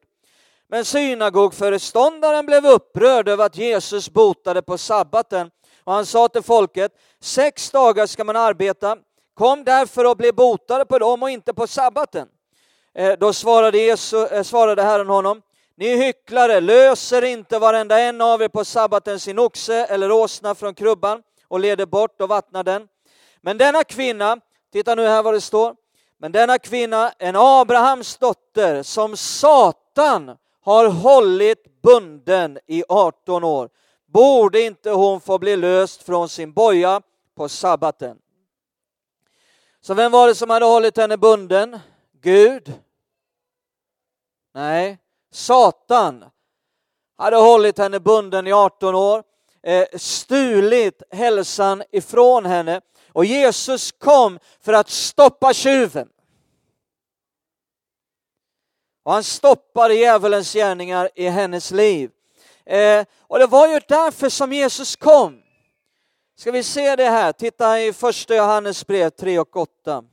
Men 0.67 0.85
synagogföreståndaren 0.85 2.45
blev 2.45 2.65
upprörd 2.65 3.29
över 3.29 3.45
att 3.45 3.57
Jesus 3.57 4.09
botade 4.09 4.61
på 4.61 4.77
sabbaten 4.77 5.51
och 5.83 5.93
han 5.93 6.05
sa 6.05 6.27
till 6.27 6.41
folket, 6.41 6.91
sex 7.19 7.71
dagar 7.71 8.05
ska 8.05 8.23
man 8.23 8.35
arbeta, 8.35 8.97
kom 9.35 9.63
därför 9.63 10.05
och 10.05 10.17
bli 10.17 10.31
botade 10.31 10.85
på 10.85 10.99
dem 10.99 11.23
och 11.23 11.29
inte 11.29 11.53
på 11.53 11.67
sabbaten. 11.67 12.27
Eh, 12.93 13.13
då 13.19 13.33
svarade, 13.33 13.77
Jesus, 13.77 14.31
eh, 14.31 14.43
svarade 14.43 14.83
Herren 14.83 15.09
honom, 15.09 15.41
ni 15.77 15.97
hycklare, 16.05 16.59
löser 16.59 17.21
inte 17.21 17.59
varenda 17.59 17.99
en 17.99 18.21
av 18.21 18.41
er 18.41 18.47
på 18.47 18.65
sabbaten 18.65 19.19
sin 19.19 19.39
oxe 19.39 19.85
eller 19.85 20.11
åsna 20.11 20.55
från 20.55 20.73
krubban 20.73 21.21
och 21.47 21.59
leder 21.59 21.85
bort 21.85 22.21
och 22.21 22.29
vattnar 22.29 22.63
den. 22.63 22.87
Men 23.41 23.57
denna 23.57 23.83
kvinna, 23.83 24.37
titta 24.73 24.95
nu 24.95 25.07
här 25.07 25.23
vad 25.23 25.33
det 25.33 25.41
står, 25.41 25.75
men 26.17 26.31
denna 26.31 26.59
kvinna, 26.59 27.11
en 27.19 27.35
Abrahams 27.35 28.17
dotter 28.17 28.83
som 28.83 29.17
Satan 29.17 30.37
har 30.61 30.87
hållit 30.87 31.81
bunden 31.81 32.59
i 32.67 32.83
18 32.89 33.43
år, 33.43 33.69
borde 34.05 34.61
inte 34.61 34.89
hon 34.89 35.21
få 35.21 35.37
bli 35.37 35.55
löst 35.55 36.03
från 36.03 36.29
sin 36.29 36.53
boja 36.53 37.01
på 37.37 37.49
sabbaten. 37.49 38.17
Så 39.85 39.93
vem 39.93 40.11
var 40.11 40.27
det 40.27 40.35
som 40.35 40.49
hade 40.49 40.65
hållit 40.65 40.97
henne 40.97 41.17
bunden? 41.17 41.79
Gud? 42.21 42.73
Nej, 44.53 44.97
Satan 45.31 46.25
hade 47.17 47.37
hållit 47.37 47.77
henne 47.77 47.99
bunden 47.99 48.47
i 48.47 48.53
18 48.53 48.95
år, 48.95 49.23
eh, 49.63 49.87
stulit 49.97 51.03
hälsan 51.11 51.83
ifrån 51.91 52.45
henne 52.45 52.81
och 53.13 53.25
Jesus 53.25 53.91
kom 53.91 54.39
för 54.61 54.73
att 54.73 54.89
stoppa 54.89 55.53
tjuven. 55.53 56.09
Och 59.03 59.13
han 59.13 59.23
stoppade 59.23 59.95
djävulens 59.95 60.53
gärningar 60.53 61.09
i 61.15 61.27
hennes 61.27 61.71
liv. 61.71 62.11
Eh, 62.65 63.05
och 63.19 63.39
det 63.39 63.47
var 63.47 63.67
ju 63.67 63.79
därför 63.87 64.29
som 64.29 64.53
Jesus 64.53 64.95
kom. 64.95 65.44
Ska 66.35 66.51
vi 66.51 66.63
se 66.63 66.95
det 66.95 67.09
här? 67.09 67.33
Titta 67.33 67.81
i 67.81 67.93
första 67.93 68.35
Johannes 68.35 68.87
brev 68.87 69.09
3 69.09 69.39
och 69.39 69.55
8. 69.55 70.03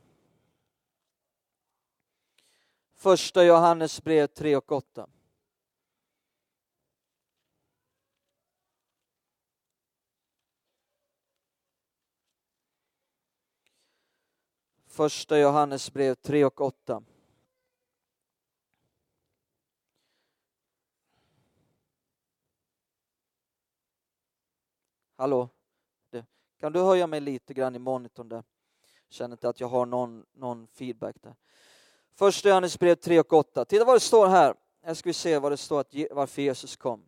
Första 2.95 3.43
Johannes 3.43 4.03
brev 4.03 4.27
3 4.27 4.55
och 4.55 4.71
8. 4.71 5.07
Första 14.87 15.39
Johannes 15.39 15.93
brev 15.93 16.15
3 16.15 16.45
och 16.45 16.61
8. 16.61 17.03
Hallå? 25.15 25.49
Kan 26.63 26.73
du 26.73 26.79
höja 26.79 27.07
mig 27.07 27.19
lite 27.19 27.53
grann 27.53 27.75
i 27.75 27.79
monitorn 27.79 28.29
där? 28.29 28.43
Känner 29.09 29.33
inte 29.33 29.49
att 29.49 29.59
jag 29.59 29.67
har 29.67 29.85
någon, 29.85 30.25
någon 30.35 30.67
feedback 30.67 31.15
där. 31.21 31.35
Första 32.15 32.49
Johannesbrev 32.49 32.95
3 32.95 33.19
och 33.19 33.33
8. 33.33 33.65
Titta 33.65 33.85
vad 33.85 33.95
det 33.95 33.99
står 33.99 34.27
här. 34.27 34.53
Här 34.83 34.93
ska 34.93 35.09
vi 35.09 35.13
se 35.13 35.39
vad 35.39 35.51
det 35.51 35.57
står 35.57 35.79
att, 35.79 35.93
varför 36.11 36.41
Jesus 36.41 36.75
kom. 36.75 37.05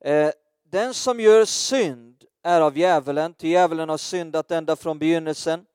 Eh, 0.00 0.30
den 0.64 0.94
som 0.94 1.20
gör 1.20 1.44
synd 1.44 2.24
är 2.42 2.60
av 2.60 2.78
djävulen, 2.78 3.34
ty 3.34 3.48
djävulen 3.48 3.88
har 3.88 3.98
syndat 3.98 4.50
ända 4.50 4.76
från 4.76 4.98
begynnelsen. 4.98 5.66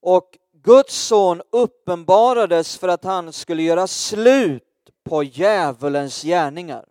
Och 0.00 0.38
Guds 0.52 0.94
son 0.94 1.42
uppenbarades 1.50 2.78
för 2.78 2.88
att 2.88 3.04
han 3.04 3.32
skulle 3.32 3.62
göra 3.62 3.86
slut 3.86 4.90
på 5.02 5.22
djävulens 5.22 6.22
gärningar. 6.22 6.88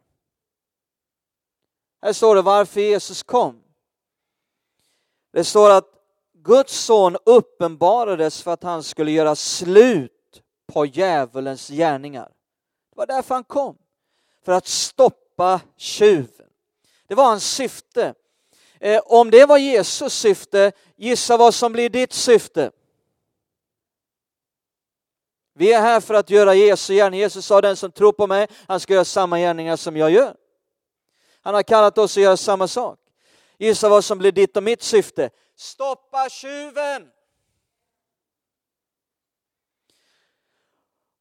Här 2.02 2.14
står 2.14 2.36
det 2.36 2.42
varför 2.42 2.82
Jesus 2.82 3.24
kom. 3.24 3.63
Det 5.34 5.44
står 5.44 5.70
att 5.70 5.90
Guds 6.34 6.74
son 6.74 7.18
uppenbarades 7.26 8.42
för 8.42 8.52
att 8.52 8.64
han 8.64 8.84
skulle 8.84 9.12
göra 9.12 9.36
slut 9.36 10.42
på 10.74 10.86
djävulens 10.86 11.68
gärningar. 11.68 12.32
Det 12.90 12.98
var 12.98 13.06
därför 13.06 13.36
han 13.36 13.44
kom. 13.44 13.78
För 14.46 14.52
att 14.52 14.68
stoppa 14.68 15.62
tjuven. 15.78 16.50
Det 17.08 17.16
var 17.16 17.26
hans 17.26 17.56
syfte. 17.56 18.14
Eh, 18.80 19.02
om 19.06 19.32
det 19.32 19.46
var 19.46 19.58
Jesus 19.58 20.14
syfte, 20.14 20.72
gissa 20.96 21.38
vad 21.38 21.54
som 21.54 21.74
blir 21.74 21.90
ditt 21.90 22.14
syfte? 22.14 22.72
Vi 25.54 25.74
är 25.74 25.82
här 25.82 26.02
för 26.02 26.14
att 26.14 26.30
göra 26.30 26.56
Jesu 26.56 26.94
gärning. 26.94 27.20
Jesus 27.20 27.46
sa 27.46 27.62
den 27.62 27.76
som 27.76 27.92
tror 27.92 28.12
på 28.12 28.28
mig, 28.28 28.48
han 28.68 28.80
ska 28.80 28.94
göra 28.94 29.06
samma 29.06 29.40
gärningar 29.40 29.76
som 29.76 29.98
jag 29.98 30.12
gör. 30.12 30.36
Han 31.42 31.56
har 31.56 31.64
kallat 31.64 31.98
oss 31.98 32.18
att 32.18 32.24
göra 32.24 32.38
samma 32.38 32.68
sak. 32.68 33.00
Gissa 33.64 33.90
vad 33.90 34.06
som 34.06 34.18
blir 34.18 34.32
ditt 34.32 34.58
och 34.58 34.64
mitt 34.64 34.84
syfte? 34.84 35.30
Stoppa 35.56 36.30
tjuven! 36.30 37.12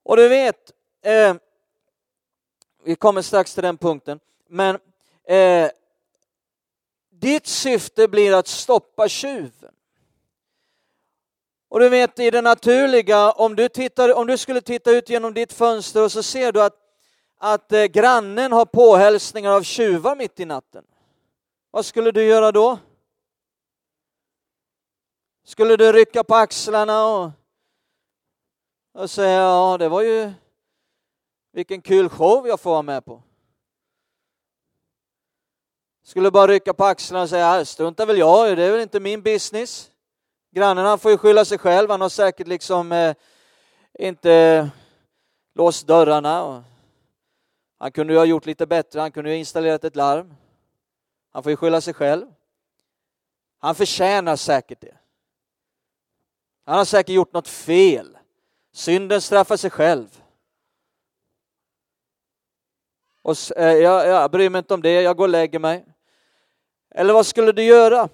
Och 0.03 0.17
du 0.17 0.29
vet, 0.29 0.73
eh, 1.03 1.35
vi 2.85 2.97
kommer 2.97 3.23
strax 3.23 3.55
till 3.55 3.63
den 3.63 3.79
punkten, 3.79 4.21
men 4.49 4.79
eh, 5.25 5.71
ditt 7.11 7.47
syfte 7.47 8.09
blir 8.09 8.35
att 8.35 8.47
stoppa 8.47 9.09
tjuven. 9.09 9.75
Och 11.69 11.81
du 11.81 11.89
vet 11.89 12.19
i 12.19 12.31
det 12.31 12.43
naturliga, 12.43 13.33
om 13.33 13.57
du, 13.57 13.69
tittar, 13.69 14.15
om 14.15 14.27
du 14.27 14.39
skulle 14.39 14.61
titta 14.61 14.91
ut 14.91 15.09
genom 15.09 15.35
ditt 15.35 15.53
fönster 15.53 16.03
och 16.03 16.13
så 16.13 16.23
ser 16.23 16.53
du 16.53 16.63
att, 16.63 16.77
att 17.39 17.73
eh, 17.73 17.85
grannen 17.85 18.53
har 18.53 18.65
påhälsningar 18.65 19.51
av 19.51 19.63
tjuvar 19.63 20.17
mitt 20.17 20.41
i 20.41 20.45
natten. 20.45 20.85
Vad 21.75 21.87
skulle 21.87 22.11
du 22.11 22.25
göra 22.25 22.53
då? 22.53 22.79
Skulle 25.45 25.77
du 25.77 25.93
rycka 25.93 26.25
på 26.25 26.35
axlarna 26.35 27.07
och, 27.07 27.31
och 28.93 29.11
säga 29.11 29.41
ja, 29.41 29.77
det 29.79 29.89
var 29.89 30.03
ju 30.03 30.33
vilken 31.53 31.83
kul 31.83 32.09
show 32.09 32.49
jag 32.49 32.61
får 32.61 32.71
vara 32.71 32.83
med 32.83 33.05
på. 33.05 33.23
Skulle 36.03 36.31
bara 36.31 36.47
rycka 36.47 36.75
på 36.75 36.85
axlarna 36.85 37.23
och 37.23 37.29
säga 37.29 37.59
äh, 37.59 37.65
struntar 37.65 38.07
väl 38.07 38.19
jag 38.19 38.57
det 38.57 38.65
är 38.65 38.73
väl 38.73 38.81
inte 38.81 39.01
min 39.01 39.23
business. 39.23 39.91
Grannen 40.51 40.87
han 40.87 40.99
får 40.99 41.11
ju 41.11 41.19
skylla 41.19 41.45
sig 41.45 41.59
själv, 41.59 41.91
han 41.91 42.01
har 42.01 42.09
säkert 42.09 42.47
liksom 42.47 42.93
eh, 42.93 43.15
inte 43.99 44.71
låst 45.55 45.87
dörrarna. 45.87 46.45
Och 46.45 46.63
han 47.79 47.93
kunde 47.93 48.13
ju 48.13 48.19
ha 48.19 48.27
gjort 48.27 48.47
lite 48.47 48.67
bättre, 48.67 49.01
han 49.01 49.13
kunde 49.13 49.31
ju 49.31 49.35
ha 49.35 49.39
installerat 49.39 49.85
ett 49.85 49.97
larm. 49.97 50.35
Han 51.33 51.43
får 51.43 51.51
ju 51.51 51.57
skylla 51.57 51.81
sig 51.81 51.95
själv. 51.95 52.27
Han 53.59 53.75
förtjänar 53.75 54.37
säkert 54.37 54.81
det. 54.81 54.97
Han 56.65 56.79
har 56.79 56.85
säkert 56.85 57.15
gjort 57.15 57.33
något 57.33 57.49
fel. 57.49 58.19
Synden 58.73 59.21
straffar 59.21 59.57
sig 59.57 59.71
själv. 59.71 60.23
Och 63.23 63.37
eh, 63.57 63.73
jag, 63.73 64.07
jag 64.07 64.31
bryr 64.31 64.51
mig 64.51 64.59
inte 64.59 64.75
om 64.75 64.83
det, 64.83 65.03
jag 65.03 65.17
går 65.17 65.25
och 65.25 65.29
lägger 65.29 65.59
mig. 65.59 65.85
Eller 66.91 67.15
vad 67.15 67.27
skulle 67.27 67.53
du 67.53 67.63
göra? 67.63 68.09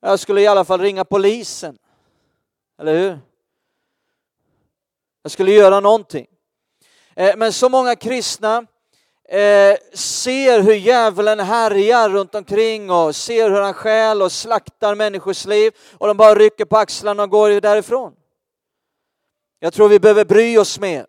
Jag 0.00 0.20
skulle 0.20 0.40
i 0.40 0.46
alla 0.46 0.64
fall 0.64 0.80
ringa 0.80 1.04
polisen. 1.04 1.78
Eller 2.78 2.98
hur? 2.98 3.18
Jag 5.22 5.32
skulle 5.32 5.52
göra 5.52 5.80
någonting. 5.80 6.26
Eh, 7.14 7.36
men 7.36 7.52
så 7.52 7.68
många 7.68 7.96
kristna 7.96 8.66
eh, 9.28 9.76
ser 9.94 10.60
hur 10.60 10.74
djävulen 10.74 11.40
härjar 11.40 12.08
runt 12.08 12.34
omkring 12.34 12.90
och 12.90 13.16
ser 13.16 13.50
hur 13.50 13.60
han 13.60 13.74
stjäl 13.74 14.22
och 14.22 14.32
slaktar 14.32 14.94
människors 14.94 15.44
liv 15.44 15.72
och 15.98 16.06
de 16.06 16.16
bara 16.16 16.34
rycker 16.34 16.64
på 16.64 16.76
axlarna 16.76 17.22
och 17.22 17.30
går 17.30 17.60
därifrån. 17.60 18.12
Jag 19.58 19.72
tror 19.72 19.88
vi 19.88 20.00
behöver 20.00 20.24
bry 20.24 20.58
oss 20.58 20.78
mer. 20.78 21.06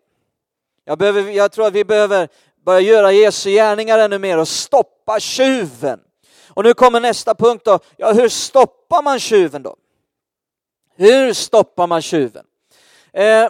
Jag, 0.85 0.97
behöver, 0.97 1.21
jag 1.21 1.51
tror 1.51 1.67
att 1.67 1.73
vi 1.73 1.85
behöver 1.85 2.27
börja 2.65 2.79
göra 2.79 3.11
Jesu 3.11 3.49
gärningar 3.49 3.99
ännu 3.99 4.19
mer 4.19 4.37
och 4.37 4.47
stoppa 4.47 5.19
tjuven. 5.19 5.99
Och 6.49 6.63
nu 6.63 6.73
kommer 6.73 6.99
nästa 6.99 7.35
punkt 7.35 7.65
då. 7.65 7.79
Ja, 7.97 8.11
hur 8.11 8.29
stoppar 8.29 9.01
man 9.01 9.19
tjuven 9.19 9.63
då? 9.63 9.75
Hur 10.95 11.33
stoppar 11.33 11.87
man 11.87 12.01
tjuven? 12.01 12.45
Eh, 13.13 13.47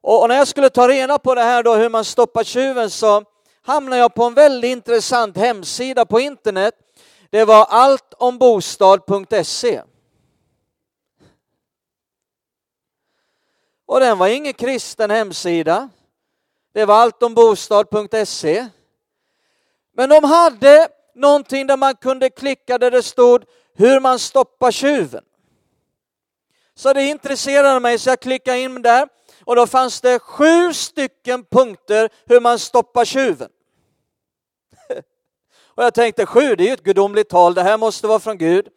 och, 0.00 0.22
och, 0.22 0.28
när 0.28 0.36
jag 0.36 0.48
skulle 0.48 0.70
ta 0.70 0.88
reda 0.88 1.18
på 1.18 1.34
det 1.34 1.42
här 1.42 1.62
då, 1.62 1.74
hur 1.74 1.88
man 1.88 2.04
stoppar 2.04 2.44
tjuven, 2.44 2.90
så 2.90 3.24
hamnade 3.68 3.96
jag 3.96 4.14
på 4.14 4.24
en 4.24 4.34
väldigt 4.34 4.68
intressant 4.68 5.36
hemsida 5.36 6.04
på 6.04 6.20
internet. 6.20 6.74
Det 7.30 7.44
var 7.44 7.64
alltombostad.se. 7.64 9.82
Och 13.86 14.00
den 14.00 14.18
var 14.18 14.28
ingen 14.28 14.52
kristen 14.52 15.10
hemsida. 15.10 15.88
Det 16.72 16.84
var 16.84 16.94
alltombostad.se. 16.94 18.68
Men 19.92 20.08
de 20.08 20.24
hade 20.24 20.88
någonting 21.14 21.66
där 21.66 21.76
man 21.76 21.94
kunde 21.94 22.30
klicka 22.30 22.78
där 22.78 22.90
det 22.90 23.02
stod 23.02 23.44
hur 23.74 24.00
man 24.00 24.18
stoppar 24.18 24.70
tjuven. 24.70 25.24
Så 26.74 26.92
det 26.92 27.02
intresserade 27.02 27.80
mig 27.80 27.98
så 27.98 28.10
jag 28.10 28.20
klickade 28.20 28.58
in 28.58 28.82
där 28.82 29.08
och 29.44 29.56
då 29.56 29.66
fanns 29.66 30.00
det 30.00 30.18
sju 30.18 30.74
stycken 30.74 31.44
punkter 31.44 32.10
hur 32.26 32.40
man 32.40 32.58
stoppar 32.58 33.04
tjuven. 33.04 33.50
Och 35.78 35.84
jag 35.84 35.94
tänkte 35.94 36.26
sju, 36.26 36.56
det 36.56 36.64
är 36.64 36.66
ju 36.66 36.72
ett 36.72 36.82
gudomligt 36.82 37.28
tal, 37.28 37.54
det 37.54 37.62
här 37.62 37.78
måste 37.78 38.06
vara 38.06 38.18
från 38.18 38.38
Gud. 38.38 38.68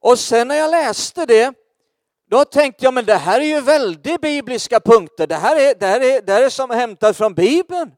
Och 0.00 0.18
sen 0.18 0.48
när 0.48 0.54
jag 0.54 0.70
läste 0.70 1.26
det, 1.26 1.54
då 2.30 2.44
tänkte 2.44 2.84
jag, 2.84 2.94
men 2.94 3.04
det 3.04 3.14
här 3.14 3.40
är 3.40 3.44
ju 3.44 3.60
väldigt 3.60 4.20
bibliska 4.20 4.80
punkter. 4.80 5.26
Det 5.26 5.34
här 5.34 5.56
är, 5.56 5.74
det 5.74 5.86
här 5.86 6.00
är, 6.00 6.22
det 6.22 6.32
här 6.32 6.42
är 6.42 6.48
som 6.48 6.70
hämtat 6.70 7.16
från 7.16 7.34
Bibeln. 7.34 7.92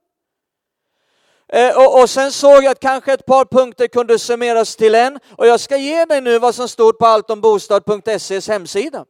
Eh, 1.48 1.76
och, 1.76 2.00
och, 2.00 2.10
sen 2.10 2.32
såg 2.32 2.64
jag 2.64 2.66
att 2.66 2.80
kanske 2.80 3.12
ett 3.12 3.26
par 3.26 3.44
punkter 3.44 3.86
kunde 3.86 4.18
summeras 4.18 4.76
till 4.76 4.94
en. 4.94 5.18
Och 5.36 5.46
jag 5.46 5.60
ska 5.60 5.76
ge 5.76 6.04
dig 6.04 6.20
nu 6.20 6.38
vad 6.38 6.54
som 6.54 6.68
stod 6.68 6.98
på 6.98 7.06
alltombostad.ses 7.06 8.48
hemsida. 8.48 9.04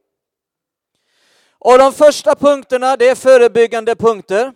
Och 1.59 1.77
de 1.77 1.93
första 1.93 2.35
punkterna, 2.35 2.97
det 2.97 3.09
är 3.09 3.15
förebyggande 3.15 3.95
punkter. 3.95 4.53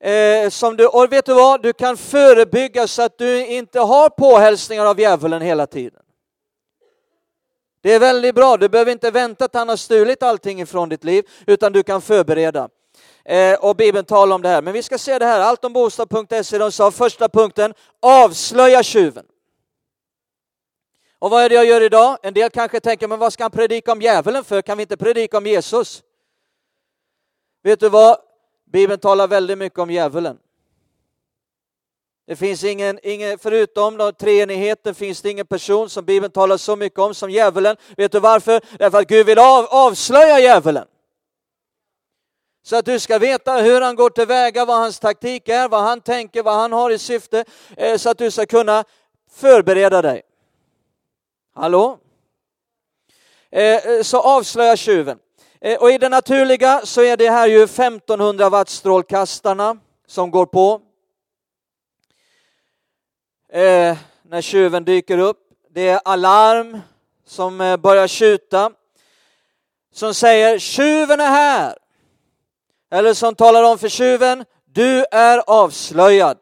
Eh, 0.00 0.50
som 0.50 0.76
du, 0.76 0.86
och 0.86 1.12
vet 1.12 1.26
du 1.26 1.34
vad, 1.34 1.62
du 1.62 1.72
kan 1.72 1.96
förebygga 1.96 2.86
så 2.86 3.02
att 3.02 3.18
du 3.18 3.46
inte 3.46 3.80
har 3.80 4.08
påhälsningar 4.08 4.86
av 4.86 5.00
djävulen 5.00 5.42
hela 5.42 5.66
tiden. 5.66 6.00
Det 7.82 7.92
är 7.92 7.98
väldigt 7.98 8.34
bra, 8.34 8.56
du 8.56 8.68
behöver 8.68 8.92
inte 8.92 9.10
vänta 9.10 9.44
att 9.44 9.54
han 9.54 9.68
har 9.68 9.76
stulit 9.76 10.22
allting 10.22 10.60
ifrån 10.60 10.88
ditt 10.88 11.04
liv, 11.04 11.24
utan 11.46 11.72
du 11.72 11.82
kan 11.82 12.02
förbereda. 12.02 12.68
Eh, 13.24 13.54
och 13.54 13.76
Bibeln 13.76 14.04
talar 14.04 14.34
om 14.34 14.42
det 14.42 14.48
här. 14.48 14.62
Men 14.62 14.72
vi 14.72 14.82
ska 14.82 14.98
se 14.98 15.18
det 15.18 15.24
här, 15.24 15.40
Allt 15.40 15.64
om 15.64 15.72
Bostad.se 15.72 16.58
de 16.58 16.72
sa 16.72 16.90
första 16.90 17.28
punkten, 17.28 17.74
avslöja 18.02 18.82
tjuven. 18.82 19.24
Och 21.18 21.30
vad 21.30 21.44
är 21.44 21.48
det 21.48 21.54
jag 21.54 21.64
gör 21.64 21.80
idag? 21.80 22.18
En 22.22 22.34
del 22.34 22.50
kanske 22.50 22.80
tänker, 22.80 23.08
men 23.08 23.18
vad 23.18 23.32
ska 23.32 23.44
han 23.44 23.50
predika 23.50 23.92
om 23.92 24.02
djävulen 24.02 24.44
för? 24.44 24.62
Kan 24.62 24.78
vi 24.78 24.82
inte 24.82 24.96
predika 24.96 25.38
om 25.38 25.46
Jesus? 25.46 26.02
Vet 27.64 27.80
du 27.80 27.88
vad? 27.88 28.16
Bibeln 28.64 29.00
talar 29.00 29.28
väldigt 29.28 29.58
mycket 29.58 29.78
om 29.78 29.90
djävulen. 29.90 30.38
Det 32.26 32.36
finns 32.36 32.64
ingen, 32.64 32.98
ingen 33.02 33.38
förutom 33.38 33.96
då, 33.96 34.12
treenigheten 34.12 34.94
finns 34.94 35.22
det 35.22 35.30
ingen 35.30 35.46
person 35.46 35.90
som 35.90 36.04
Bibeln 36.04 36.32
talar 36.32 36.56
så 36.56 36.76
mycket 36.76 36.98
om 36.98 37.14
som 37.14 37.30
djävulen. 37.30 37.76
Vet 37.96 38.12
du 38.12 38.20
varför? 38.20 38.60
Därför 38.78 38.98
att 38.98 39.08
Gud 39.08 39.26
vill 39.26 39.38
av, 39.38 39.66
avslöja 39.70 40.40
djävulen. 40.40 40.86
Så 42.62 42.76
att 42.76 42.84
du 42.84 42.98
ska 42.98 43.18
veta 43.18 43.52
hur 43.52 43.80
han 43.80 43.96
går 43.96 44.10
tillväga, 44.10 44.64
vad 44.64 44.76
hans 44.76 45.00
taktik 45.00 45.48
är, 45.48 45.68
vad 45.68 45.82
han 45.82 46.00
tänker, 46.00 46.42
vad 46.42 46.54
han 46.54 46.72
har 46.72 46.90
i 46.90 46.98
syfte, 46.98 47.44
eh, 47.76 47.96
så 47.96 48.10
att 48.10 48.18
du 48.18 48.30
ska 48.30 48.46
kunna 48.46 48.84
förbereda 49.30 50.02
dig. 50.02 50.22
Hallå? 51.54 51.98
Eh, 53.50 53.76
eh, 53.76 54.02
så 54.02 54.20
avslöja 54.20 54.76
tjuven. 54.76 55.18
Eh, 55.64 55.76
och 55.78 55.90
i 55.90 55.98
det 55.98 56.08
naturliga 56.08 56.80
så 56.84 57.02
är 57.02 57.16
det 57.16 57.30
här 57.30 57.48
ju 57.48 57.62
1500 57.62 58.50
watt 58.50 58.68
strålkastarna 58.68 59.76
som 60.06 60.30
går 60.30 60.46
på 60.46 60.80
eh, 63.52 63.96
när 64.22 64.40
tjuven 64.40 64.84
dyker 64.84 65.18
upp. 65.18 65.38
Det 65.70 65.88
är 65.88 66.00
alarm 66.04 66.80
som 67.26 67.60
eh, 67.60 67.76
börjar 67.76 68.06
tjuta 68.06 68.72
som 69.92 70.14
säger 70.14 70.58
tjuven 70.58 71.20
är 71.20 71.30
här. 71.30 71.78
Eller 72.90 73.14
som 73.14 73.34
talar 73.34 73.62
om 73.62 73.78
för 73.78 73.88
tjuven, 73.88 74.44
du 74.64 75.04
är 75.10 75.42
avslöjad. 75.46 76.38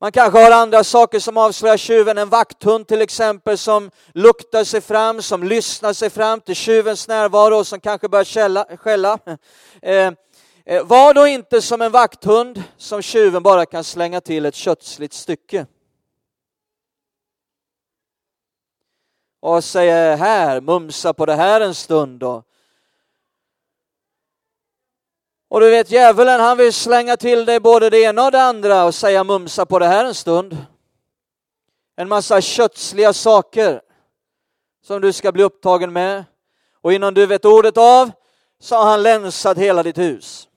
Man 0.00 0.12
kanske 0.12 0.38
har 0.38 0.50
andra 0.50 0.84
saker 0.84 1.18
som 1.18 1.36
avslöjar 1.36 1.76
tjuven, 1.76 2.18
en 2.18 2.28
vakthund 2.28 2.86
till 2.86 3.02
exempel 3.02 3.58
som 3.58 3.90
luktar 4.14 4.64
sig 4.64 4.80
fram, 4.80 5.22
som 5.22 5.42
lyssnar 5.42 5.92
sig 5.92 6.10
fram 6.10 6.40
till 6.40 6.54
tjuvens 6.54 7.08
närvaro 7.08 7.56
och 7.56 7.66
som 7.66 7.80
kanske 7.80 8.08
börjar 8.08 8.24
skälla. 8.24 8.66
skälla. 8.76 9.18
Eh, 9.82 10.12
eh, 10.64 10.84
var 10.84 11.14
då 11.14 11.26
inte 11.26 11.62
som 11.62 11.82
en 11.82 11.92
vakthund 11.92 12.62
som 12.76 13.02
tjuven 13.02 13.42
bara 13.42 13.66
kan 13.66 13.84
slänga 13.84 14.20
till 14.20 14.46
ett 14.46 14.54
kötsligt 14.54 15.12
stycke. 15.12 15.66
och 19.40 19.64
säger 19.64 20.16
här, 20.16 20.60
mumsa 20.60 21.14
på 21.14 21.26
det 21.26 21.34
här 21.34 21.60
en 21.60 21.74
stund 21.74 22.20
då. 22.20 22.42
Och 25.48 25.60
du 25.60 25.70
vet 25.70 25.90
djävulen 25.90 26.40
han 26.40 26.56
vill 26.56 26.72
slänga 26.72 27.16
till 27.16 27.44
dig 27.44 27.60
både 27.60 27.90
det 27.90 28.00
ena 28.00 28.24
och 28.24 28.32
det 28.32 28.42
andra 28.42 28.84
och 28.84 28.94
säga 28.94 29.24
mumsa 29.24 29.66
på 29.66 29.78
det 29.78 29.86
här 29.86 30.04
en 30.04 30.14
stund. 30.14 30.56
En 31.96 32.08
massa 32.08 32.40
kötsliga 32.40 33.12
saker 33.12 33.80
som 34.82 35.00
du 35.00 35.12
ska 35.12 35.32
bli 35.32 35.42
upptagen 35.42 35.92
med. 35.92 36.24
Och 36.80 36.92
innan 36.92 37.14
du 37.14 37.26
vet 37.26 37.44
ordet 37.44 37.78
av 37.78 38.10
så 38.60 38.76
har 38.76 38.84
han 38.84 39.02
länsat 39.02 39.58
hela 39.58 39.82
ditt 39.82 39.98
hus. 39.98 40.48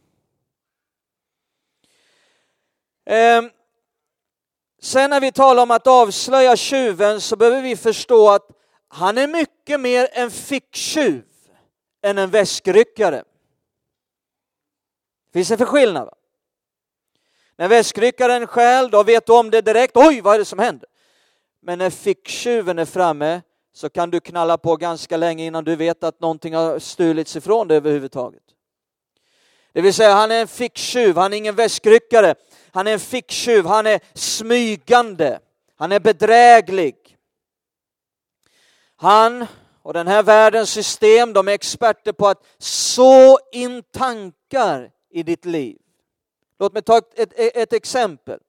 Ehm. 3.05 3.49
sen 4.81 5.09
när 5.09 5.21
vi 5.21 5.31
talar 5.31 5.63
om 5.63 5.71
att 5.71 5.87
avslöja 5.87 6.55
tjuven 6.55 7.21
så 7.21 7.35
behöver 7.35 7.61
vi 7.61 7.75
förstå 7.75 8.29
att 8.29 8.47
han 8.87 9.17
är 9.17 9.27
mycket 9.27 9.79
mer 9.79 10.07
en 10.11 10.31
ficktjuv 10.31 11.23
än 12.03 12.17
en 12.17 12.29
väskryckare. 12.29 13.23
Finns 15.33 15.47
det 15.47 15.57
för 15.57 15.65
skillnad? 15.65 16.05
Va? 16.05 16.13
När 17.55 17.67
väskryckaren 17.67 18.47
stjäl, 18.47 18.91
då 18.91 19.03
vet 19.03 19.25
du 19.25 19.33
om 19.33 19.51
det 19.51 19.61
direkt. 19.61 19.97
Oj, 19.97 20.21
vad 20.21 20.35
är 20.35 20.39
det 20.39 20.45
som 20.45 20.59
händer? 20.59 20.89
Men 21.61 21.79
när 21.79 21.89
ficktjuven 21.89 22.79
är 22.79 22.85
framme 22.85 23.41
så 23.73 23.89
kan 23.89 24.11
du 24.11 24.19
knalla 24.19 24.57
på 24.57 24.75
ganska 24.75 25.17
länge 25.17 25.45
innan 25.45 25.63
du 25.63 25.75
vet 25.75 26.03
att 26.03 26.19
någonting 26.19 26.55
har 26.55 26.79
stulits 26.79 27.35
ifrån 27.35 27.67
dig 27.67 27.77
överhuvudtaget. 27.77 28.43
Det 29.73 29.81
vill 29.81 29.93
säga, 29.93 30.13
han 30.13 30.31
är 30.31 30.41
en 30.41 30.47
ficktjuv, 30.47 31.17
han 31.17 31.33
är 31.33 31.37
ingen 31.37 31.55
väskryckare. 31.55 32.35
Han 32.71 32.87
är 32.87 32.93
en 32.93 32.99
ficktjuv, 32.99 33.65
han 33.65 33.87
är 33.87 33.99
smygande, 34.13 35.39
han 35.75 35.91
är 35.91 35.99
bedräglig. 35.99 36.95
Han 38.95 39.45
och 39.81 39.93
den 39.93 40.07
här 40.07 40.23
världens 40.23 40.69
system, 40.69 41.33
de 41.33 41.47
är 41.47 41.51
experter 41.51 42.11
på 42.11 42.27
att 42.27 42.45
så 42.57 43.39
in 43.51 43.83
tankar 43.83 44.91
i 45.11 45.23
ditt 45.23 45.45
liv. 45.45 45.77
Låt 46.59 46.73
mig 46.73 46.81
ta 46.81 46.97
ett, 46.97 47.19
ett, 47.19 47.33
ett 47.57 47.73
exempel. 47.73 48.39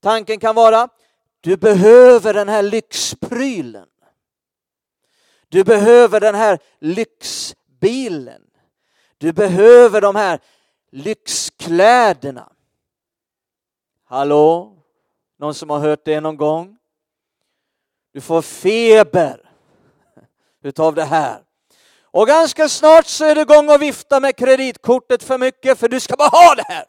Tanken 0.00 0.40
kan 0.40 0.54
vara, 0.54 0.88
du 1.40 1.56
behöver 1.56 2.34
den 2.34 2.48
här 2.48 2.62
lyxprylen. 2.62 3.88
Du 5.48 5.64
behöver 5.64 6.20
den 6.20 6.34
här 6.34 6.58
lyxbilen. 6.78 8.42
Du 9.18 9.32
behöver 9.32 10.00
de 10.00 10.16
här 10.16 10.40
lyxkläderna. 10.90 12.52
Hallå? 14.04 14.76
Någon 15.36 15.54
som 15.54 15.70
har 15.70 15.78
hört 15.78 16.04
det 16.04 16.20
någon 16.20 16.36
gång? 16.36 16.78
Du 18.12 18.20
får 18.20 18.42
feber 18.42 19.50
utav 20.62 20.94
det 20.94 21.04
här. 21.04 21.42
Och 22.10 22.26
ganska 22.26 22.68
snart 22.68 23.06
så 23.06 23.24
är 23.24 23.34
du 23.34 23.40
igång 23.40 23.68
och 23.68 23.82
vifta 23.82 24.20
med 24.20 24.36
kreditkortet 24.36 25.22
för 25.22 25.38
mycket 25.38 25.78
för 25.78 25.88
du 25.88 26.00
ska 26.00 26.16
bara 26.16 26.28
ha 26.28 26.54
det 26.54 26.64
här. 26.68 26.84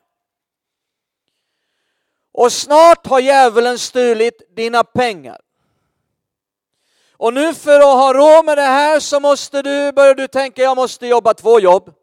Och 2.32 2.51
snart 2.51 3.08
har 3.08 3.19
djävulen 3.19 3.79
stulit 3.79 4.55
dina 4.55 4.84
pengar. 4.84 5.41
Och 7.17 7.34
nu 7.34 7.53
för 7.53 7.79
att 7.79 7.86
ha 7.86 8.13
råd 8.13 8.45
med 8.45 8.58
det 8.58 8.62
här 8.62 8.99
så 8.99 9.19
måste 9.19 9.62
du, 9.62 9.91
börjar 9.91 10.15
du 10.15 10.27
tänka, 10.27 10.62
jag 10.62 10.77
måste 10.77 11.08
jobba 11.08 11.34
två 11.34 11.60
jobb. 11.60 11.93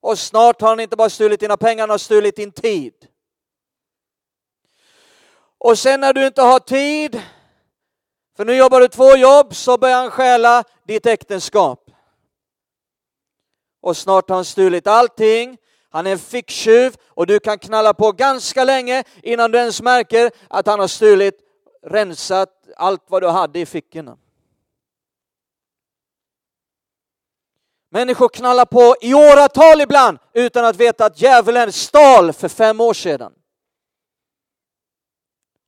Och 0.00 0.18
snart 0.18 0.60
har 0.60 0.68
han 0.68 0.80
inte 0.80 0.96
bara 0.96 1.10
stulit 1.10 1.40
dina 1.40 1.56
pengar, 1.56 1.82
han 1.82 1.90
har 1.90 1.98
stulit 1.98 2.36
din 2.36 2.52
tid. 2.52 2.94
Och 5.58 5.78
sen 5.78 6.00
när 6.00 6.12
du 6.12 6.26
inte 6.26 6.42
har 6.42 6.58
tid, 6.58 7.22
för 8.36 8.44
nu 8.44 8.54
jobbar 8.54 8.80
du 8.80 8.88
två 8.88 9.16
jobb, 9.16 9.54
så 9.54 9.78
börjar 9.78 9.96
han 9.96 10.10
stjäla 10.10 10.64
ditt 10.84 11.06
äktenskap. 11.06 11.91
Och 13.82 13.96
snart 13.96 14.28
har 14.28 14.36
han 14.36 14.44
stulit 14.44 14.86
allting. 14.86 15.58
Han 15.90 16.06
är 16.06 16.12
en 16.12 16.18
ficktjuv 16.18 16.96
och 17.08 17.26
du 17.26 17.40
kan 17.40 17.58
knalla 17.58 17.94
på 17.94 18.12
ganska 18.12 18.64
länge 18.64 19.04
innan 19.22 19.52
du 19.52 19.58
ens 19.58 19.82
märker 19.82 20.30
att 20.48 20.66
han 20.66 20.80
har 20.80 20.88
stulit, 20.88 21.34
rensat 21.86 22.48
allt 22.76 23.04
vad 23.06 23.22
du 23.22 23.28
hade 23.28 23.60
i 23.60 23.66
fickorna. 23.66 24.16
Människor 27.90 28.28
knallar 28.28 28.64
på 28.64 28.96
i 29.00 29.14
åratal 29.14 29.80
ibland 29.80 30.18
utan 30.32 30.64
att 30.64 30.76
veta 30.76 31.04
att 31.04 31.20
djävulen 31.20 31.72
stal 31.72 32.32
för 32.32 32.48
fem 32.48 32.80
år 32.80 32.94
sedan. 32.94 33.32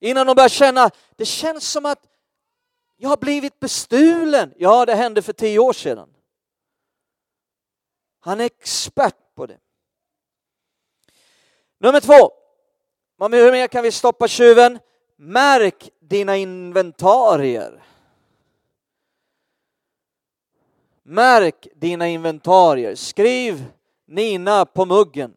Innan 0.00 0.26
de 0.26 0.34
börjar 0.34 0.48
känna, 0.48 0.90
det 1.16 1.24
känns 1.24 1.70
som 1.70 1.86
att 1.86 1.98
jag 2.96 3.08
har 3.08 3.16
blivit 3.16 3.60
bestulen. 3.60 4.52
Ja, 4.56 4.86
det 4.86 4.94
hände 4.94 5.22
för 5.22 5.32
tio 5.32 5.58
år 5.58 5.72
sedan. 5.72 6.08
Han 8.24 8.40
är 8.40 8.44
expert 8.44 9.34
på 9.34 9.46
det. 9.46 9.58
Nummer 11.78 12.00
två. 12.00 12.32
Hur 13.18 13.52
mer 13.52 13.66
kan 13.66 13.82
vi 13.82 13.92
stoppa 13.92 14.28
tjuven? 14.28 14.78
Märk 15.16 15.90
dina 16.00 16.36
inventarier. 16.36 17.82
Märk 21.02 21.68
dina 21.74 22.08
inventarier. 22.08 22.94
Skriv 22.94 23.64
Nina 24.04 24.64
på 24.64 24.86
muggen. 24.86 25.34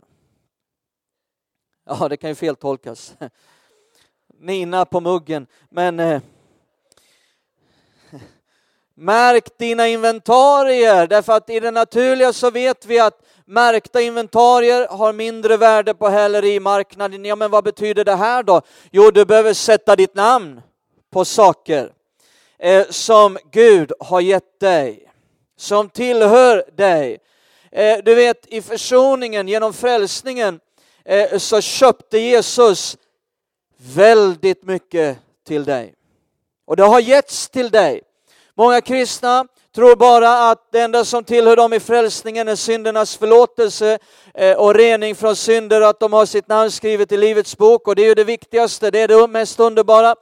Ja, 1.84 2.08
det 2.10 2.18
kan 2.18 2.30
ju 2.30 2.36
feltolkas. 2.36 3.16
Nina 4.28 4.86
på 4.86 5.00
muggen, 5.00 5.48
men 5.70 6.00
eh, 6.00 6.22
Märk 9.00 9.58
dina 9.58 9.88
inventarier, 9.88 11.08
därför 11.08 11.34
att 11.34 11.50
i 11.50 11.60
det 11.60 11.72
naturliga 11.72 12.34
så 12.34 12.52
vet 12.52 12.86
vi 12.86 13.00
att 13.00 13.22
märkta 13.46 14.02
inventarier 14.02 14.88
har 14.88 15.14
mindre 15.14 15.58
värde 15.58 15.94
på 15.94 16.08
hälerimarknaden. 16.08 17.26
Ja, 17.26 17.36
men 17.36 17.52
vad 17.52 17.64
betyder 17.64 18.06
det 18.06 18.16
här 18.16 18.44
då? 18.44 18.62
Jo, 18.92 19.12
du 19.12 19.26
behöver 19.26 19.54
sätta 19.54 19.96
ditt 19.96 20.16
namn 20.16 20.62
på 21.12 21.26
saker 21.26 21.92
eh, 22.60 22.86
som 22.90 23.38
Gud 23.52 23.92
har 24.00 24.22
gett 24.22 24.60
dig, 24.60 25.12
som 25.58 25.90
tillhör 25.90 26.64
dig. 26.78 27.18
Eh, 27.72 27.98
du 28.04 28.16
vet, 28.16 28.48
i 28.48 28.62
försoningen, 28.62 29.48
genom 29.48 29.74
frälsningen, 29.74 30.60
eh, 31.06 31.38
så 31.38 31.62
köpte 31.62 32.18
Jesus 32.18 32.98
väldigt 33.78 34.64
mycket 34.64 35.18
till 35.48 35.64
dig. 35.64 35.94
Och 36.66 36.76
det 36.76 36.84
har 36.84 37.00
getts 37.00 37.50
till 37.50 37.70
dig. 37.70 38.02
Många 38.58 38.82
kristna 38.82 39.48
tror 39.76 39.96
bara 39.96 40.50
att 40.50 40.72
det 40.72 40.80
enda 40.80 41.06
som 41.06 41.24
tillhör 41.24 41.56
dem 41.56 41.74
i 41.74 41.80
frälsningen 41.80 42.48
är 42.48 42.56
syndernas 42.56 43.18
förlåtelse 43.18 44.00
eh, 44.34 44.58
och 44.58 44.76
rening 44.76 45.16
från 45.16 45.36
synder, 45.36 45.82
att 45.82 46.00
de 46.00 46.14
har 46.14 46.26
sitt 46.26 46.48
namn 46.48 46.72
skrivet 46.72 47.12
i 47.12 47.18
Livets 47.18 47.58
bok 47.58 47.88
och 47.88 47.96
det 47.96 48.02
är 48.02 48.06
ju 48.06 48.14
det 48.14 48.24
viktigaste, 48.24 48.92
det 48.92 49.00
är 49.00 49.08
det 49.08 49.28
mest 49.28 49.60
underbara. 49.60 50.16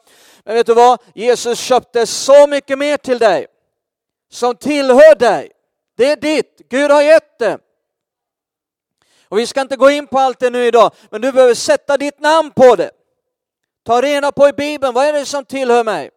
Men 0.44 0.56
vet 0.56 0.66
du 0.66 0.74
vad? 0.74 1.02
Jesus 1.14 1.60
köpte 1.60 2.06
så 2.06 2.48
mycket 2.48 2.78
mer 2.78 2.98
till 2.98 3.18
dig 3.18 3.48
som 4.32 4.56
tillhör 4.56 5.16
dig. 5.16 5.52
Det 5.98 6.12
är 6.12 6.16
ditt, 6.16 6.62
Gud 6.70 6.92
har 6.92 7.02
gett 7.02 7.40
det. 7.40 7.58
Och 9.30 9.40
vi 9.40 9.48
ska 9.48 9.62
inte 9.62 9.76
gå 9.76 9.90
in 9.90 10.08
på 10.08 10.20
allt 10.20 10.40
det 10.40 10.50
nu 10.50 10.66
idag, 10.66 10.92
men 11.10 11.22
du 11.22 11.32
behöver 11.32 11.54
sätta 11.54 11.98
ditt 11.98 12.20
namn 12.20 12.52
på 12.52 12.76
det. 12.76 12.92
Ta 13.86 14.02
reda 14.02 14.32
på 14.32 14.48
i 14.48 14.54
Bibeln, 14.54 14.94
vad 14.94 15.06
är 15.06 15.14
det 15.14 15.26
som 15.26 15.46
tillhör 15.46 15.84
mig? 15.84 16.10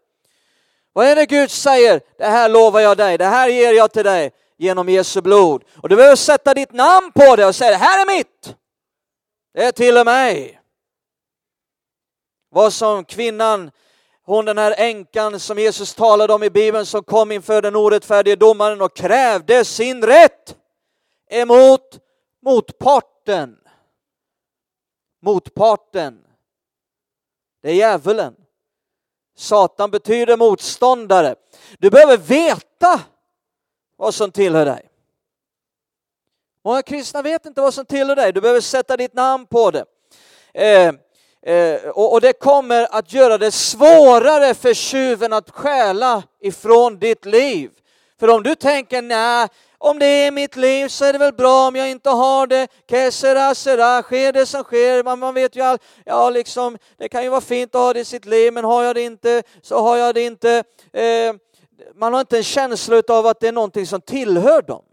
Vad 0.99 1.07
är 1.07 1.17
det 1.17 1.27
Gud 1.27 1.51
säger? 1.51 2.01
Det 2.17 2.25
här 2.25 2.49
lovar 2.49 2.81
jag 2.81 2.97
dig, 2.97 3.19
det 3.19 3.25
här 3.25 3.49
ger 3.49 3.73
jag 3.73 3.93
till 3.93 4.05
dig 4.05 4.33
genom 4.57 4.89
Jesu 4.89 5.21
blod. 5.21 5.65
Och 5.83 5.89
du 5.89 5.97
behöver 5.97 6.17
sätta 6.17 6.55
ditt 6.55 6.73
namn 6.73 7.13
på 7.13 7.37
det 7.37 7.47
och 7.47 7.55
säga, 7.55 7.71
det 7.71 7.77
här 7.77 8.01
är 8.03 8.17
mitt. 8.17 8.57
Det 9.55 9.65
är 9.65 9.73
till 9.73 9.97
och 9.97 10.07
mig. 10.07 10.61
Vad 12.51 12.73
som 12.73 13.05
kvinnan, 13.05 13.71
hon 14.23 14.45
den 14.45 14.59
här 14.59 14.75
änkan 14.79 15.41
som 15.41 15.59
Jesus 15.59 15.95
talade 15.95 16.33
om 16.35 16.43
i 16.43 16.51
Bibeln 16.51 16.87
som 16.87 17.05
kom 17.05 17.33
inför 17.33 17.63
den 17.63 17.77
orättfärdige 17.77 18.37
domaren 18.37 18.83
och 18.83 18.97
krävde 18.97 19.65
sin 19.65 20.03
rätt 20.03 20.57
emot 21.31 21.99
motparten. 22.43 23.59
Motparten. 25.23 26.25
Det 27.63 27.71
är 27.71 27.75
djävulen. 27.75 28.48
Satan 29.39 29.91
betyder 29.91 30.37
motståndare. 30.37 31.35
Du 31.79 31.91
behöver 31.91 32.17
veta 32.17 33.01
vad 33.97 34.15
som 34.15 34.31
tillhör 34.31 34.65
dig. 34.67 34.89
Många 36.65 36.83
kristna 36.83 37.23
vet 37.23 37.47
inte 37.47 37.61
vad 37.61 37.75
som 37.75 37.85
tillhör 37.85 38.17
dig. 38.17 38.33
Du 38.33 38.41
behöver 38.41 38.61
sätta 38.61 38.97
ditt 38.97 39.15
namn 39.15 39.47
på 39.47 39.71
det. 39.71 39.85
Eh, 40.55 40.95
eh, 41.55 41.89
och, 41.89 42.13
och 42.13 42.21
det 42.21 42.33
kommer 42.33 42.89
att 42.91 43.13
göra 43.13 43.39
det 43.39 43.51
svårare 43.51 44.55
för 44.55 44.75
tjuven 44.75 45.33
att 45.33 45.51
stjäla 45.51 46.23
ifrån 46.41 46.99
ditt 46.99 47.25
liv. 47.25 47.71
För 48.21 48.29
om 48.29 48.43
du 48.43 48.55
tänker, 48.55 49.03
nej, 49.03 49.49
om 49.79 49.99
det 49.99 50.07
är 50.07 50.31
mitt 50.31 50.57
liv 50.57 50.89
så 50.89 51.05
är 51.05 51.13
det 51.13 51.19
väl 51.19 51.33
bra 51.33 51.69
om 51.69 51.77
jag 51.77 51.91
inte 51.91 52.11
har 52.11 52.47
det. 52.47 52.69
Kesera, 52.91 53.55
sera, 53.55 54.03
sker 54.03 54.33
det 54.33 54.47
som 54.47 54.63
sker. 54.63 55.05
Man, 55.05 55.19
man 55.19 55.35
vet 55.35 55.57
ju 55.57 55.61
all, 55.61 55.79
Ja, 56.05 56.31
liksom, 56.31 56.79
det 56.97 57.09
kan 57.09 57.23
ju 57.23 57.29
vara 57.29 57.41
fint 57.41 57.75
att 57.75 57.81
ha 57.81 57.93
det 57.93 58.01
i 58.01 58.05
sitt 58.05 58.25
liv, 58.25 58.53
men 58.53 58.65
har 58.65 58.83
jag 58.83 58.95
det 58.95 59.03
inte 59.03 59.43
så 59.63 59.83
har 59.83 59.97
jag 59.97 60.15
det 60.15 60.23
inte. 60.23 60.65
Eh, 60.93 61.35
man 61.95 62.13
har 62.13 62.21
inte 62.21 62.37
en 62.37 62.45
känsla 62.45 63.03
av 63.09 63.27
att 63.27 63.41
det 63.41 63.49
är 63.49 63.53
någonting 63.53 63.87
som 63.87 64.01
tillhör 64.01 64.63
dem. 64.63 64.85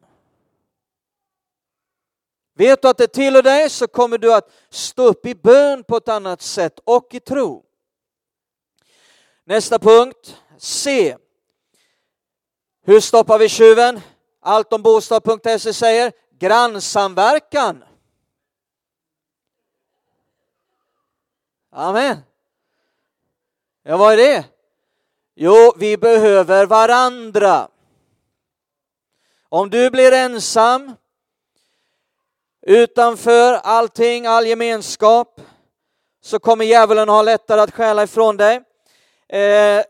Vet 2.57 2.81
du 2.81 2.87
att 2.87 2.97
det 2.97 3.07
tillhör 3.07 3.41
dig 3.41 3.69
så 3.69 3.87
kommer 3.87 4.17
du 4.17 4.33
att 4.33 4.51
stå 4.69 5.03
upp 5.03 5.25
i 5.25 5.35
bön 5.35 5.83
på 5.83 5.97
ett 5.97 6.09
annat 6.09 6.41
sätt 6.41 6.79
och 6.83 7.13
i 7.13 7.19
tro. 7.19 7.63
Nästa 9.43 9.79
punkt, 9.79 10.37
C. 10.57 11.17
Hur 12.85 12.99
stoppar 12.99 13.39
vi 13.39 13.49
tjuven? 13.49 14.01
Alltombostad.se 14.47 15.73
säger 15.73 16.11
grannsamverkan. 16.39 17.83
Amen. 21.71 22.17
Ja, 23.83 23.97
vad 23.97 24.13
är 24.13 24.17
det? 24.17 24.45
Jo, 25.35 25.73
vi 25.77 25.97
behöver 25.97 26.65
varandra. 26.65 27.67
Om 29.49 29.69
du 29.69 29.89
blir 29.89 30.11
ensam, 30.11 30.95
utanför 32.61 33.53
allting, 33.53 34.25
all 34.25 34.47
gemenskap, 34.47 35.41
så 36.21 36.39
kommer 36.39 36.65
djävulen 36.65 37.09
ha 37.09 37.21
lättare 37.21 37.61
att 37.61 37.73
stjäla 37.73 38.03
ifrån 38.03 38.37
dig. 38.37 38.61
Eh, 39.27 39.83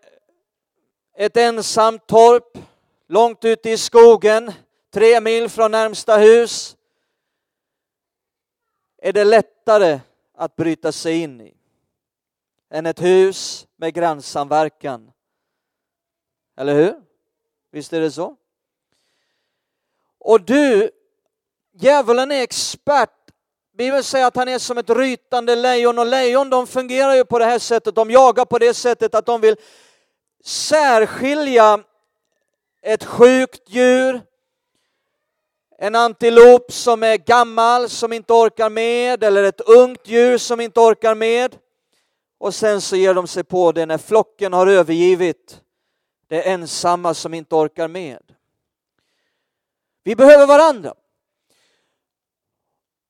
ett 1.17 1.37
ensamt 1.37 2.07
torp, 2.07 2.57
långt 3.07 3.45
ute 3.45 3.69
i 3.69 3.77
skogen, 3.77 4.51
tre 4.93 5.21
mil 5.21 5.49
från 5.49 5.71
närmsta 5.71 6.17
hus, 6.17 6.77
är 8.97 9.13
det 9.13 9.23
lättare 9.23 9.99
att 10.37 10.55
bryta 10.55 10.91
sig 10.91 11.21
in 11.21 11.41
i 11.41 11.53
än 12.69 12.85
ett 12.85 13.01
hus 13.01 13.67
med 13.75 13.93
grannsamverkan. 13.93 15.11
Eller 16.57 16.75
hur? 16.75 16.95
Visst 17.71 17.93
är 17.93 18.01
det 18.01 18.11
så? 18.11 18.35
Och 20.19 20.41
du, 20.41 20.91
djävulen 21.73 22.31
är 22.31 22.41
expert. 22.41 23.09
Bibeln 23.77 24.03
säger 24.03 24.27
att 24.27 24.35
han 24.35 24.47
är 24.47 24.59
som 24.59 24.77
ett 24.77 24.89
rytande 24.89 25.55
lejon 25.55 25.99
och 25.99 26.05
lejon 26.05 26.49
de 26.49 26.67
fungerar 26.67 27.15
ju 27.15 27.25
på 27.25 27.39
det 27.39 27.45
här 27.45 27.59
sättet, 27.59 27.95
de 27.95 28.11
jagar 28.11 28.45
på 28.45 28.59
det 28.59 28.73
sättet 28.73 29.15
att 29.15 29.25
de 29.25 29.41
vill 29.41 29.55
särskilja 30.43 31.83
ett 32.85 33.03
sjukt 33.03 33.69
djur, 33.69 34.21
en 35.77 35.95
antilop 35.95 36.71
som 36.71 37.03
är 37.03 37.17
gammal, 37.17 37.89
som 37.89 38.13
inte 38.13 38.33
orkar 38.33 38.69
med, 38.69 39.23
eller 39.23 39.43
ett 39.43 39.61
ungt 39.61 40.07
djur 40.07 40.37
som 40.37 40.61
inte 40.61 40.79
orkar 40.79 41.15
med. 41.15 41.57
Och 42.37 42.55
sen 42.55 42.81
så 42.81 42.95
ger 42.95 43.13
de 43.13 43.27
sig 43.27 43.43
på 43.43 43.71
det 43.71 43.85
när 43.85 43.97
flocken 43.97 44.53
har 44.53 44.67
övergivit 44.67 45.61
det 46.27 46.41
ensamma 46.41 47.13
som 47.13 47.33
inte 47.33 47.55
orkar 47.55 47.87
med. 47.87 48.21
Vi 50.03 50.15
behöver 50.15 50.47
varandra. 50.47 50.93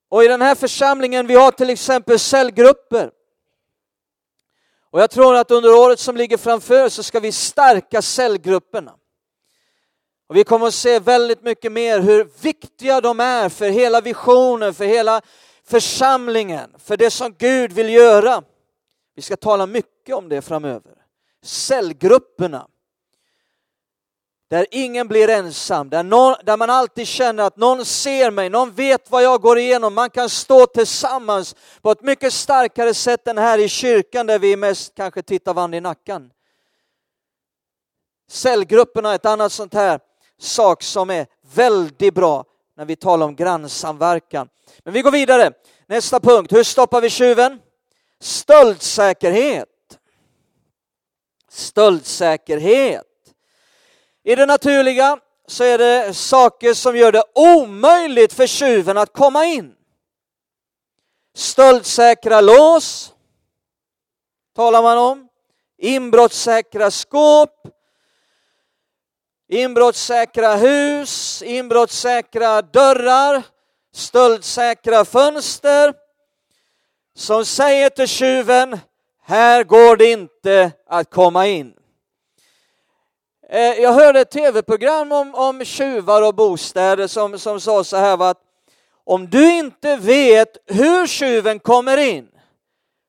Och 0.09 0.23
i 0.23 0.27
den 0.27 0.41
här 0.41 0.55
församlingen, 0.55 1.27
vi 1.27 1.35
har 1.35 1.51
till 1.51 1.69
exempel 1.69 2.19
cellgrupper. 2.19 3.11
Och 4.89 5.01
jag 5.01 5.11
tror 5.11 5.35
att 5.35 5.51
under 5.51 5.75
året 5.75 5.99
som 5.99 6.17
ligger 6.17 6.38
framför 6.38 6.89
så 6.89 7.03
ska 7.03 7.19
vi 7.19 7.31
stärka 7.31 8.01
cellgrupperna. 8.01 8.95
Och 10.27 10.35
vi 10.35 10.43
kommer 10.43 10.67
att 10.67 10.73
se 10.73 10.99
väldigt 10.99 11.43
mycket 11.43 11.71
mer 11.71 11.99
hur 11.99 12.29
viktiga 12.41 13.01
de 13.01 13.19
är 13.19 13.49
för 13.49 13.69
hela 13.69 14.01
visionen, 14.01 14.73
för 14.73 14.85
hela 14.85 15.21
församlingen, 15.63 16.75
för 16.77 16.97
det 16.97 17.11
som 17.11 17.35
Gud 17.38 17.71
vill 17.71 17.89
göra. 17.89 18.43
Vi 19.15 19.21
ska 19.21 19.38
tala 19.38 19.65
mycket 19.65 20.15
om 20.15 20.29
det 20.29 20.41
framöver. 20.41 20.93
Cellgrupperna. 21.43 22.67
Där 24.47 24.65
ingen 24.71 25.07
blir 25.07 25.29
ensam, 25.29 25.89
där, 25.89 26.03
någon, 26.03 26.35
där 26.43 26.57
man 26.57 26.69
alltid 26.69 27.07
känner 27.07 27.43
att 27.43 27.57
någon 27.57 27.85
ser 27.85 28.31
mig, 28.31 28.49
någon 28.49 28.71
vet 28.71 29.11
vad 29.11 29.23
jag 29.23 29.41
går 29.41 29.59
igenom. 29.59 29.93
Man 29.93 30.09
kan 30.09 30.29
stå 30.29 30.65
tillsammans 30.65 31.55
på 31.81 31.91
ett 31.91 32.01
mycket 32.01 32.33
starkare 32.33 32.93
sätt 32.93 33.27
än 33.27 33.38
här 33.38 33.57
i 33.57 33.69
kyrkan 33.69 34.27
där 34.27 34.39
vi 34.39 34.55
mest 34.55 34.95
kanske 34.95 35.21
tittar 35.21 35.53
varandra 35.53 35.77
i 35.77 35.81
nacken. 35.81 36.31
Cellgrupperna 38.29 39.11
är 39.11 39.15
ett 39.15 39.25
annat 39.25 39.51
sånt 39.51 39.73
här 39.73 39.99
sak 40.39 40.84
som 40.84 41.10
är 41.10 41.28
väldigt 41.54 42.13
bra 42.13 42.45
när 42.78 42.86
vi 42.86 42.95
talar 42.95 43.26
om 43.26 43.36
grannsamverkan. 43.36 44.50
Men 44.84 44.93
vi 44.93 45.02
går 45.02 45.12
vidare. 45.12 45.52
Nästa 45.88 46.19
punkt, 46.19 46.54
hur 46.54 46.63
stoppar 46.63 47.02
vi 47.02 47.10
tjuven? 47.10 47.60
Stöldsäkerhet. 48.19 49.69
Stöldsäkerhet. 51.50 53.06
I 54.24 54.36
det 54.36 54.45
naturliga 54.45 55.19
så 55.48 55.63
är 55.63 55.78
det 55.78 56.13
saker 56.13 56.74
som 56.74 56.98
gör 56.98 57.12
det 57.12 57.24
omöjligt 57.36 58.34
för 58.34 58.48
tjuven 58.48 58.98
att 58.98 59.13
komma 59.13 59.45
in. 59.45 59.76
Stöldsäkra 61.36 62.41
lås 62.41 63.13
talar 64.56 64.82
man 64.82 64.98
om. 64.98 65.28
Inbrottssäkra 65.78 66.91
skåp. 66.91 67.67
Inbrottssäkra 69.47 70.55
hus, 70.55 71.41
inbrottssäkra 71.41 72.62
dörrar, 72.62 73.43
stöldsäkra 73.93 75.05
fönster. 75.05 75.93
Som 77.15 77.45
säger 77.45 77.89
till 77.89 78.08
tjuven, 78.08 78.79
här 79.21 79.63
går 79.63 79.97
det 79.97 80.12
inte 80.12 80.71
att 80.88 81.10
komma 81.10 81.47
in. 81.47 81.73
Eh, 83.49 83.60
jag 83.60 83.93
hörde 83.93 84.19
ett 84.19 84.31
tv-program 84.31 85.12
om, 85.12 85.36
om 85.36 85.65
tjuvar 85.65 86.21
och 86.21 86.36
bostäder 86.36 87.08
som, 87.08 87.39
som 87.39 87.62
sa 87.62 87.84
så 87.84 87.97
här 87.97 88.29
att 88.29 88.41
om 89.03 89.29
du 89.29 89.51
inte 89.53 89.95
vet 89.95 90.58
hur 90.65 91.08
tjuven 91.08 91.60
kommer 91.60 91.97
in 91.97 92.27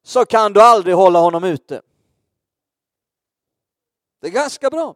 så 0.05 0.25
kan 0.25 0.53
du 0.53 0.63
aldrig 0.63 0.95
hålla 0.95 1.19
honom 1.19 1.45
ute. 1.45 1.83
Det 4.21 4.27
är 4.27 4.31
ganska 4.31 4.71
bra. 4.71 4.95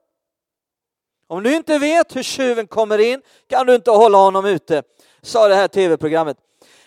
Om 1.31 1.43
du 1.43 1.57
inte 1.57 1.79
vet 1.79 2.17
hur 2.17 2.23
tjuven 2.23 2.67
kommer 2.67 2.99
in 2.99 3.23
kan 3.47 3.67
du 3.67 3.75
inte 3.75 3.91
hålla 3.91 4.19
honom 4.19 4.45
ute, 4.45 4.83
sa 5.23 5.49
det 5.49 5.55
här 5.55 5.69
tv-programmet. 5.69 6.37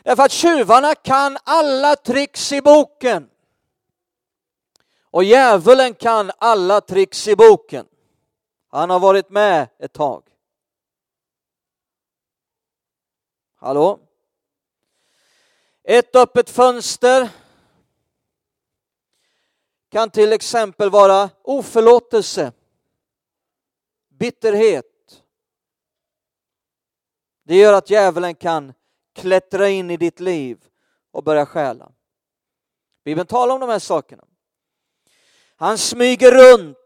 Därför 0.03 0.23
att 0.23 0.31
tjuvarna 0.31 0.95
kan 0.95 1.37
alla 1.43 1.95
tricks 1.95 2.51
i 2.51 2.61
boken. 2.61 3.29
Och 5.11 5.23
djävulen 5.23 5.93
kan 5.93 6.31
alla 6.37 6.81
tricks 6.81 7.27
i 7.27 7.35
boken. 7.35 7.85
Han 8.69 8.89
har 8.89 8.99
varit 8.99 9.29
med 9.29 9.67
ett 9.79 9.93
tag. 9.93 10.23
Hallå? 13.55 13.99
Ett 15.83 16.15
öppet 16.15 16.49
fönster 16.49 17.29
kan 19.91 20.09
till 20.09 20.33
exempel 20.33 20.89
vara 20.89 21.29
oförlåtelse, 21.43 22.51
bitterhet. 24.23 24.85
Det 27.45 27.55
gör 27.55 27.73
att 27.73 27.89
djävulen 27.89 28.35
kan 28.35 28.73
klättra 29.15 29.69
in 29.69 29.91
i 29.91 29.97
ditt 29.97 30.19
liv 30.19 30.65
och 31.11 31.23
börja 31.23 31.45
stjäla. 31.45 31.91
Bibeln 33.05 33.27
talar 33.27 33.53
om 33.53 33.61
de 33.61 33.69
här 33.69 33.79
sakerna. 33.79 34.23
Han 35.55 35.77
smyger 35.77 36.31
runt 36.31 36.77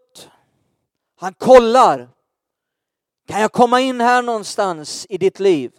han 1.19 1.33
kollar. 1.33 2.09
Kan 3.27 3.41
jag 3.41 3.51
komma 3.51 3.81
in 3.81 4.01
här 4.01 4.21
någonstans 4.21 5.05
i 5.09 5.17
ditt 5.17 5.39
liv? 5.39 5.71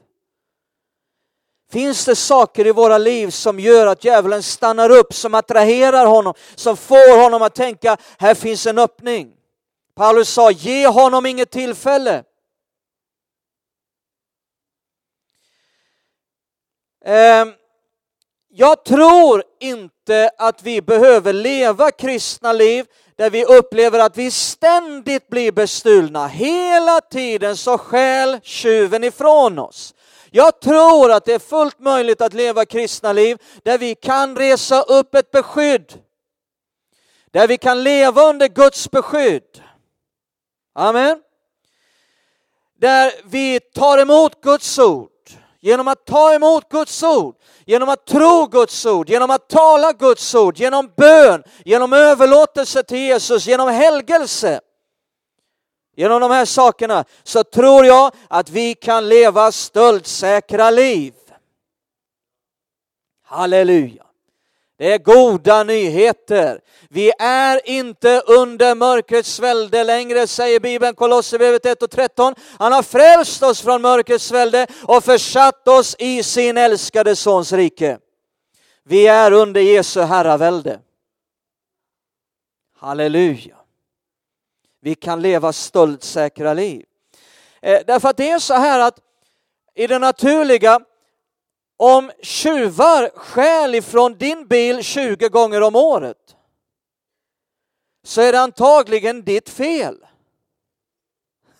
Finns 1.70 2.04
det 2.04 2.16
saker 2.16 2.66
i 2.66 2.72
våra 2.72 2.98
liv 2.98 3.30
som 3.30 3.60
gör 3.60 3.86
att 3.86 4.04
djävulen 4.04 4.42
stannar 4.42 4.90
upp, 4.90 5.14
som 5.14 5.34
attraherar 5.34 6.06
honom, 6.06 6.34
som 6.54 6.76
får 6.76 7.22
honom 7.22 7.42
att 7.42 7.54
tänka, 7.54 7.96
här 8.18 8.34
finns 8.34 8.66
en 8.66 8.78
öppning. 8.78 9.37
Paulus 9.98 10.28
sa, 10.28 10.50
ge 10.50 10.86
honom 10.86 11.26
inget 11.26 11.50
tillfälle. 11.50 12.24
Ehm, 17.04 17.52
jag 18.48 18.84
tror 18.84 19.42
inte 19.60 20.30
att 20.38 20.62
vi 20.62 20.82
behöver 20.82 21.32
leva 21.32 21.90
kristna 21.90 22.52
liv 22.52 22.86
där 23.16 23.30
vi 23.30 23.44
upplever 23.44 23.98
att 23.98 24.16
vi 24.16 24.30
ständigt 24.30 25.28
blir 25.28 25.52
bestulna. 25.52 26.26
Hela 26.26 27.00
tiden 27.00 27.56
så 27.56 27.78
skäl 27.78 28.40
tjuven 28.42 29.04
ifrån 29.04 29.58
oss. 29.58 29.94
Jag 30.30 30.60
tror 30.60 31.12
att 31.12 31.24
det 31.24 31.34
är 31.34 31.38
fullt 31.38 31.78
möjligt 31.78 32.20
att 32.20 32.34
leva 32.34 32.64
kristna 32.64 33.12
liv 33.12 33.38
där 33.62 33.78
vi 33.78 33.94
kan 33.94 34.36
resa 34.36 34.82
upp 34.82 35.14
ett 35.14 35.30
beskydd. 35.30 36.02
Där 37.30 37.48
vi 37.48 37.58
kan 37.58 37.82
leva 37.82 38.22
under 38.22 38.48
Guds 38.48 38.90
beskydd. 38.90 39.62
Amen. 40.78 41.22
Där 42.80 43.12
vi 43.24 43.60
tar 43.60 43.98
emot 43.98 44.40
Guds 44.40 44.78
ord. 44.78 45.10
Genom 45.60 45.88
att 45.88 46.06
ta 46.06 46.34
emot 46.34 46.68
Guds 46.68 47.02
ord 47.02 47.34
genom 47.68 47.88
att 47.88 48.06
tro 48.06 48.46
Guds 48.46 48.86
ord, 48.86 49.10
genom 49.10 49.30
att 49.30 49.48
tala 49.48 49.92
Guds 49.92 50.34
ord, 50.34 50.58
genom 50.58 50.92
bön, 50.96 51.42
genom 51.64 51.92
överlåtelse 51.92 52.82
till 52.82 52.98
Jesus, 52.98 53.46
genom 53.46 53.68
helgelse. 53.68 54.60
Genom 55.96 56.20
de 56.20 56.30
här 56.30 56.44
sakerna 56.44 57.04
så 57.22 57.44
tror 57.44 57.86
jag 57.86 58.14
att 58.28 58.50
vi 58.50 58.74
kan 58.74 59.08
leva 59.08 59.52
stöldsäkra 59.52 60.70
liv. 60.70 61.14
Halleluja. 63.24 64.07
Det 64.78 64.92
är 64.92 64.98
goda 64.98 65.62
nyheter. 65.62 66.60
Vi 66.88 67.12
är 67.18 67.68
inte 67.68 68.22
under 68.26 68.74
mörkrets 68.74 69.40
välde 69.40 69.84
längre, 69.84 70.26
säger 70.26 70.60
Bibeln, 70.60 70.94
Kolosserbrevet 70.94 71.66
1 71.66 71.82
och 71.82 71.90
13. 71.90 72.34
Han 72.58 72.72
har 72.72 72.82
frälst 72.82 73.42
oss 73.42 73.60
från 73.60 73.82
mörkrets 73.82 74.30
välde 74.30 74.66
och 74.82 75.04
försatt 75.04 75.68
oss 75.68 75.96
i 75.98 76.22
sin 76.22 76.56
älskade 76.56 77.16
Sons 77.16 77.52
rike. 77.52 77.98
Vi 78.84 79.06
är 79.06 79.32
under 79.32 79.60
Jesu 79.60 80.00
herravälde. 80.00 80.80
Halleluja. 82.78 83.56
Vi 84.80 84.94
kan 84.94 85.22
leva 85.22 85.52
stöldsäkra 85.52 86.54
liv. 86.54 86.84
Eh, 87.62 87.80
därför 87.86 88.08
att 88.08 88.16
det 88.16 88.30
är 88.30 88.38
så 88.38 88.54
här 88.54 88.80
att 88.80 89.00
i 89.74 89.86
det 89.86 89.98
naturliga 89.98 90.80
om 91.78 92.10
tjuvar 92.22 93.10
stjäl 93.14 93.74
ifrån 93.74 94.14
din 94.14 94.46
bil 94.46 94.82
20 94.82 95.28
gånger 95.28 95.60
om 95.60 95.76
året 95.76 96.16
så 98.08 98.20
är 98.20 98.32
det 98.32 98.40
antagligen 98.40 99.22
ditt 99.22 99.48
fel. 99.48 99.96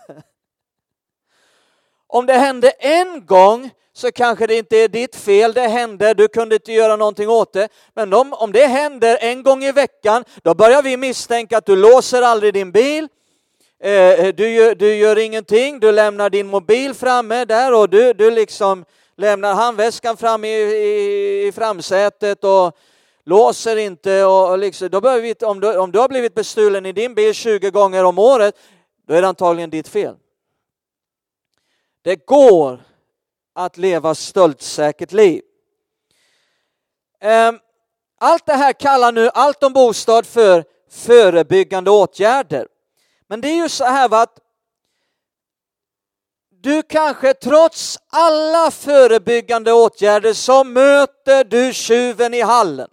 Om 2.06 2.26
det 2.26 2.32
hände 2.32 2.70
en 2.70 3.26
gång 3.26 3.70
så 3.92 4.12
kanske 4.12 4.46
det 4.46 4.56
inte 4.56 4.76
är 4.76 4.88
ditt 4.88 5.16
fel, 5.16 5.52
det 5.52 5.68
hände, 5.68 6.14
du 6.14 6.28
kunde 6.28 6.54
inte 6.54 6.72
göra 6.72 6.96
någonting 6.96 7.28
åt 7.28 7.52
det. 7.52 7.68
Men 7.94 8.14
om, 8.14 8.32
om 8.32 8.52
det 8.52 8.66
händer 8.66 9.18
en 9.20 9.42
gång 9.42 9.64
i 9.64 9.72
veckan, 9.72 10.24
då 10.42 10.54
börjar 10.54 10.82
vi 10.82 10.96
misstänka 10.96 11.58
att 11.58 11.66
du 11.66 11.76
låser 11.76 12.22
aldrig 12.22 12.54
din 12.54 12.72
bil, 12.72 13.08
eh, 13.82 13.92
eh 13.92 14.34
du, 14.34 14.48
gör, 14.50 14.74
du 14.74 14.94
gör 14.94 15.18
ingenting, 15.18 15.80
du 15.80 15.92
lämnar 15.92 16.30
din 16.30 16.46
mobil 16.46 16.94
framme 16.94 17.44
där 17.44 17.74
och 17.74 17.88
du, 17.88 18.12
du 18.12 18.30
liksom 18.30 18.84
lämnar 19.18 19.54
handväskan 19.54 20.16
fram 20.16 20.44
i, 20.44 20.48
i, 20.48 21.46
i 21.46 21.52
framsätet 21.52 22.44
och 22.44 22.76
låser 23.24 23.76
inte. 23.76 24.24
Och 24.24 24.58
liksom, 24.58 24.88
då 24.88 25.00
vi, 25.00 25.34
om, 25.34 25.60
du, 25.60 25.78
om 25.78 25.92
du 25.92 25.98
har 25.98 26.08
blivit 26.08 26.34
bestulen 26.34 26.86
i 26.86 26.92
din 26.92 27.14
bil 27.14 27.34
20 27.34 27.70
gånger 27.70 28.04
om 28.04 28.18
året, 28.18 28.54
då 29.06 29.14
är 29.14 29.22
det 29.22 29.28
antagligen 29.28 29.70
ditt 29.70 29.88
fel. 29.88 30.16
Det 32.02 32.26
går 32.26 32.82
att 33.54 33.76
leva 33.76 34.14
stöldsäkert 34.14 35.12
liv. 35.12 35.42
Ehm, 37.20 37.58
allt 38.20 38.46
det 38.46 38.54
här 38.54 38.72
kallar 38.72 39.12
nu 39.12 39.30
allt 39.34 39.62
om 39.62 39.72
bostad 39.72 40.26
för 40.26 40.64
förebyggande 40.90 41.90
åtgärder. 41.90 42.68
Men 43.26 43.40
det 43.40 43.48
är 43.48 43.62
ju 43.62 43.68
så 43.68 43.84
här 43.84 44.22
att 44.22 44.38
du 46.68 46.82
kanske 46.82 47.34
trots 47.34 47.98
alla 48.10 48.70
förebyggande 48.70 49.72
åtgärder 49.72 50.32
så 50.32 50.64
möter 50.64 51.44
du 51.44 51.72
tjuven 51.72 52.34
i 52.34 52.40
hallen. 52.40 52.90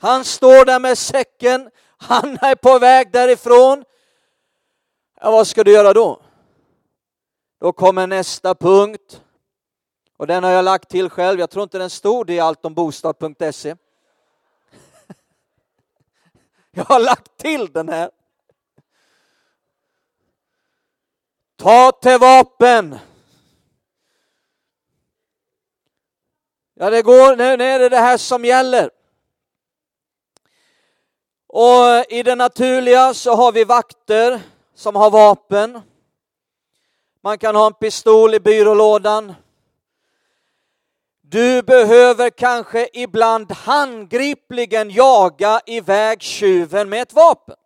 Han 0.00 0.24
står 0.24 0.64
där 0.64 0.80
med 0.80 0.98
säcken, 0.98 1.70
han 1.96 2.38
är 2.40 2.54
på 2.54 2.78
väg 2.78 3.12
därifrån. 3.12 3.84
Ja, 5.20 5.30
vad 5.30 5.46
ska 5.46 5.64
du 5.64 5.72
göra 5.72 5.92
då? 5.92 6.20
Då 7.60 7.72
kommer 7.72 8.06
nästa 8.06 8.54
punkt. 8.54 9.22
Och 10.16 10.26
den 10.26 10.44
har 10.44 10.50
jag 10.50 10.64
lagt 10.64 10.88
till 10.88 11.10
själv. 11.10 11.40
Jag 11.40 11.50
tror 11.50 11.62
inte 11.62 11.78
den 11.78 11.90
stod 11.90 12.30
i 12.30 12.40
alltombostad.se. 12.40 13.74
Jag 16.70 16.84
har 16.84 17.00
lagt 17.00 17.36
till 17.36 17.72
den 17.72 17.88
här. 17.88 18.10
Ta 21.56 21.92
till 21.92 22.18
vapen. 22.18 22.98
Ja, 26.80 26.90
det 26.90 27.02
går, 27.02 27.36
nu 27.36 27.44
är 27.44 27.78
det 27.78 27.88
det 27.88 27.98
här 27.98 28.16
som 28.16 28.44
gäller. 28.44 28.90
Och 31.46 32.04
i 32.08 32.22
det 32.22 32.34
naturliga 32.34 33.14
så 33.14 33.34
har 33.34 33.52
vi 33.52 33.64
vakter 33.64 34.40
som 34.74 34.96
har 34.96 35.10
vapen. 35.10 35.80
Man 37.22 37.38
kan 37.38 37.56
ha 37.56 37.66
en 37.66 37.74
pistol 37.74 38.34
i 38.34 38.40
byrålådan. 38.40 39.34
Du 41.20 41.62
behöver 41.62 42.30
kanske 42.30 42.88
ibland 42.92 43.52
handgripligen 43.52 44.90
jaga 44.90 45.60
iväg 45.66 46.22
tjuven 46.22 46.88
med 46.88 47.02
ett 47.02 47.12
vapen. 47.12 47.56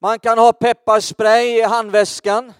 Man 0.00 0.18
kan 0.18 0.38
ha 0.38 0.52
pepparspray 0.52 1.46
i 1.46 1.62
handväskan. 1.62 2.52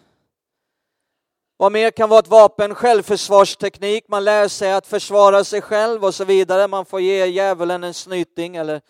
Vad 1.59 1.73
mer 1.73 1.91
kan 1.91 2.09
vara 2.09 2.21
ett 2.21 2.29
vapen? 2.29 2.75
Självförsvarsteknik, 2.75 4.05
man 4.09 4.25
lär 4.25 4.49
sig 4.49 4.73
att 4.73 4.87
försvara 4.87 5.45
sig 5.45 5.63
själv 5.63 6.05
och 6.05 6.15
så 6.15 6.25
vidare. 6.25 6.69
Man 6.69 6.87
får 6.87 7.01
ge 7.01 7.27
djävulen 7.27 7.85
en 7.85 7.95
snyting 7.95 8.57
eller 8.57 8.81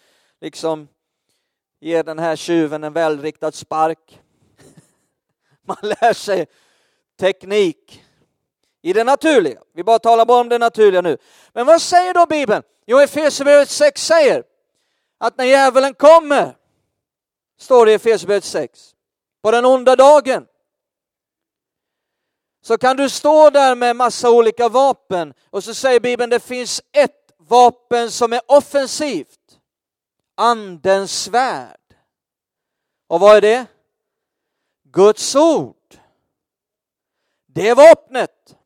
liksom 0.40 0.88
ge 1.80 2.02
den 2.02 2.18
här 2.18 2.36
tjuven 2.36 2.84
en 2.84 2.92
välriktad 2.92 3.52
spark. 3.52 4.20
Man 5.66 5.76
lär 5.82 6.12
sig 6.12 6.46
teknik 7.20 8.04
i 8.82 8.92
det 8.92 9.04
naturliga. 9.04 9.62
Vi 9.74 9.84
bara 9.84 9.98
talar 9.98 10.26
bara 10.26 10.40
om 10.40 10.48
det 10.48 10.58
naturliga 10.58 11.00
nu. 11.00 11.18
Men 11.52 11.66
vad 11.66 11.82
säger 11.82 12.14
då 12.14 12.26
Bibeln? 12.26 12.62
Jo, 12.86 13.00
Efesierbrevet 13.00 13.70
6 13.70 14.06
säger 14.06 14.44
att 15.18 15.38
när 15.38 15.44
djävulen 15.44 15.94
kommer, 15.94 16.56
står 17.58 17.86
det 17.86 17.92
i 17.92 17.94
Efesierbrevet 17.94 18.44
6, 18.44 18.94
på 19.42 19.50
den 19.50 19.64
onda 19.64 19.96
dagen, 19.96 20.46
så 22.66 22.78
kan 22.78 22.96
du 22.96 23.08
stå 23.08 23.50
där 23.50 23.74
med 23.74 23.96
massa 23.96 24.30
olika 24.30 24.68
vapen 24.68 25.34
och 25.50 25.64
så 25.64 25.74
säger 25.74 26.00
Bibeln 26.00 26.30
det 26.30 26.40
finns 26.40 26.82
ett 26.92 27.32
vapen 27.38 28.10
som 28.10 28.32
är 28.32 28.40
offensivt. 28.46 29.58
Andens 30.34 31.22
svärd. 31.22 31.80
Och 33.08 33.20
vad 33.20 33.36
är 33.36 33.40
det? 33.40 33.66
Guds 34.84 35.36
ord. 35.36 36.00
Det 37.46 37.68
är 37.68 37.74
vapnet. 37.74 38.56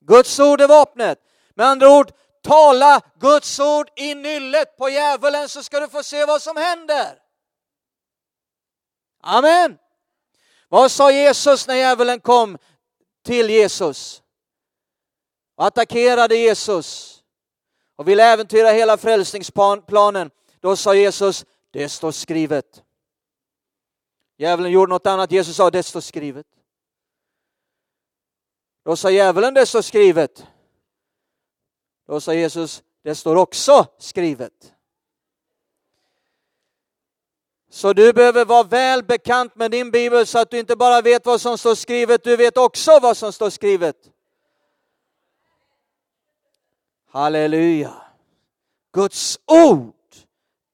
Guds 0.00 0.40
ord 0.40 0.60
är 0.60 0.68
vapnet. 0.68 1.18
Med 1.54 1.66
andra 1.66 1.98
ord, 1.98 2.12
tala 2.42 3.00
Guds 3.20 3.60
ord 3.60 3.88
i 3.96 4.14
nyllet 4.14 4.76
på 4.76 4.88
djävulen 4.88 5.48
så 5.48 5.62
ska 5.62 5.80
du 5.80 5.88
få 5.88 6.02
se 6.02 6.24
vad 6.24 6.42
som 6.42 6.56
händer. 6.56 7.18
Amen. 9.22 9.78
Vad 10.68 10.90
sa 10.90 11.10
Jesus 11.10 11.66
när 11.66 11.74
djävulen 11.74 12.20
kom 12.20 12.58
till 13.26 13.50
Jesus? 13.50 14.22
Och 15.56 15.66
attackerade 15.66 16.36
Jesus 16.36 17.16
och 17.96 18.08
ville 18.08 18.24
äventyra 18.24 18.68
hela 18.68 18.96
frälsningsplanen. 18.96 20.30
Då 20.60 20.76
sa 20.76 20.94
Jesus, 20.94 21.44
det 21.70 21.88
står 21.88 22.12
skrivet. 22.12 22.82
Djävulen 24.38 24.72
gjorde 24.72 24.90
något 24.90 25.06
annat, 25.06 25.32
Jesus 25.32 25.56
sa, 25.56 25.70
det 25.70 25.82
står 25.82 26.00
skrivet. 26.00 26.46
Då 28.84 28.96
sa 28.96 29.10
djävulen, 29.10 29.54
det 29.54 29.66
står 29.66 29.82
skrivet. 29.82 30.46
Då 32.06 32.20
sa 32.20 32.34
Jesus, 32.34 32.82
det 33.02 33.14
står 33.14 33.36
också 33.36 33.86
skrivet. 33.98 34.75
Så 37.76 37.92
du 37.92 38.12
behöver 38.12 38.44
vara 38.44 38.62
väl 38.62 39.04
bekant 39.04 39.56
med 39.56 39.70
din 39.70 39.90
bibel 39.90 40.26
så 40.26 40.38
att 40.38 40.50
du 40.50 40.58
inte 40.58 40.76
bara 40.76 41.02
vet 41.02 41.26
vad 41.26 41.40
som 41.40 41.58
står 41.58 41.74
skrivet, 41.74 42.24
du 42.24 42.36
vet 42.36 42.56
också 42.56 42.98
vad 43.00 43.16
som 43.16 43.32
står 43.32 43.50
skrivet. 43.50 43.96
Halleluja. 47.06 48.02
Guds 48.92 49.40
ord 49.46 49.94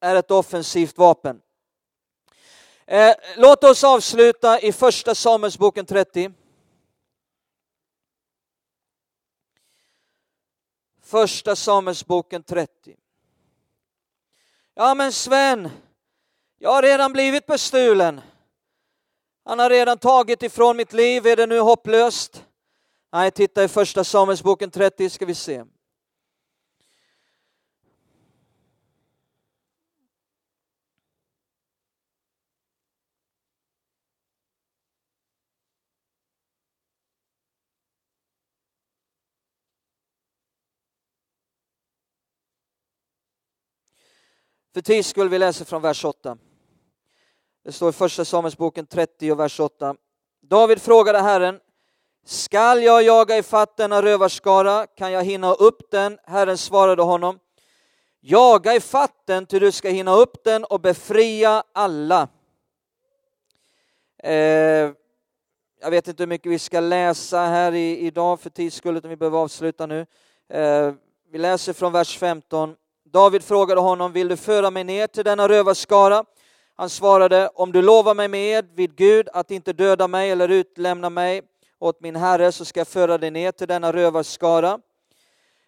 är 0.00 0.16
ett 0.16 0.30
offensivt 0.30 0.98
vapen. 0.98 1.42
Eh, 2.86 3.14
låt 3.36 3.64
oss 3.64 3.84
avsluta 3.84 4.60
i 4.60 4.72
första 4.72 5.14
Samuelsboken 5.14 5.86
30. 5.86 6.32
Första 11.02 11.56
Samuelsboken 11.56 12.42
30. 12.42 12.96
Ja 14.74 14.94
men 14.94 15.12
Sven, 15.12 15.70
jag 16.62 16.70
har 16.70 16.82
redan 16.82 17.12
blivit 17.12 17.46
bestulen. 17.46 18.20
Han 19.44 19.58
har 19.58 19.70
redan 19.70 19.98
tagit 19.98 20.42
ifrån 20.42 20.76
mitt 20.76 20.92
liv, 20.92 21.26
är 21.26 21.36
det 21.36 21.46
nu 21.46 21.60
hopplöst? 21.60 22.44
Nej, 23.12 23.30
titta 23.30 23.64
i 23.64 23.68
första 23.68 24.04
Samuelsboken 24.04 24.70
30 24.70 25.10
ska 25.10 25.26
vi 25.26 25.34
se. 25.34 25.64
För 44.74 44.80
tids 44.80 45.08
skull 45.08 45.28
vi 45.28 45.38
läser 45.38 45.64
från 45.64 45.82
vers 45.82 46.04
8. 46.04 46.38
Det 47.64 47.72
står 47.72 47.88
i 47.88 47.92
första 47.92 48.24
Samuelsboken 48.24 48.86
30 48.86 49.32
och 49.32 49.40
vers 49.40 49.60
8. 49.60 49.94
David 50.40 50.82
frågade 50.82 51.18
Herren, 51.18 51.60
skall 52.24 52.82
jag 52.82 53.02
jaga 53.02 53.38
ifatt 53.38 53.76
denna 53.76 54.02
rövarskara, 54.02 54.86
kan 54.86 55.12
jag 55.12 55.24
hinna 55.24 55.54
upp 55.54 55.90
den? 55.90 56.18
Herren 56.24 56.58
svarade 56.58 57.02
honom, 57.02 57.38
jaga 58.20 58.74
ifatt 58.74 59.22
den, 59.26 59.46
ty 59.46 59.58
du 59.58 59.72
ska 59.72 59.88
hinna 59.88 60.14
upp 60.14 60.44
den 60.44 60.64
och 60.64 60.80
befria 60.80 61.64
alla. 61.72 62.28
Eh, 64.22 64.90
jag 65.80 65.90
vet 65.90 66.08
inte 66.08 66.22
hur 66.22 66.28
mycket 66.28 66.52
vi 66.52 66.58
ska 66.58 66.80
läsa 66.80 67.40
här 67.40 67.72
i, 67.72 67.98
idag 67.98 68.40
för 68.40 68.50
tids 68.50 68.76
skull, 68.76 68.96
utan 68.96 69.10
vi 69.10 69.16
behöver 69.16 69.38
avsluta 69.38 69.86
nu. 69.86 70.06
Eh, 70.48 70.92
vi 71.30 71.38
läser 71.38 71.72
från 71.72 71.92
vers 71.92 72.18
15. 72.18 72.76
David 73.04 73.42
frågade 73.44 73.80
honom, 73.80 74.12
vill 74.12 74.28
du 74.28 74.36
föra 74.36 74.70
mig 74.70 74.84
ner 74.84 75.06
till 75.06 75.24
denna 75.24 75.48
rövarskara? 75.48 76.24
Han 76.82 76.90
svarade, 76.90 77.50
om 77.54 77.72
du 77.72 77.82
lovar 77.82 78.14
mig 78.14 78.28
med 78.28 78.68
vid 78.74 78.96
Gud 78.96 79.28
att 79.32 79.50
inte 79.50 79.72
döda 79.72 80.08
mig 80.08 80.30
eller 80.30 80.48
utlämna 80.48 81.10
mig 81.10 81.42
åt 81.78 82.00
min 82.00 82.16
herre 82.16 82.52
så 82.52 82.64
ska 82.64 82.80
jag 82.80 82.88
föra 82.88 83.18
dig 83.18 83.30
ner 83.30 83.52
till 83.52 83.68
denna 83.68 83.92
rövarskara. 83.92 84.78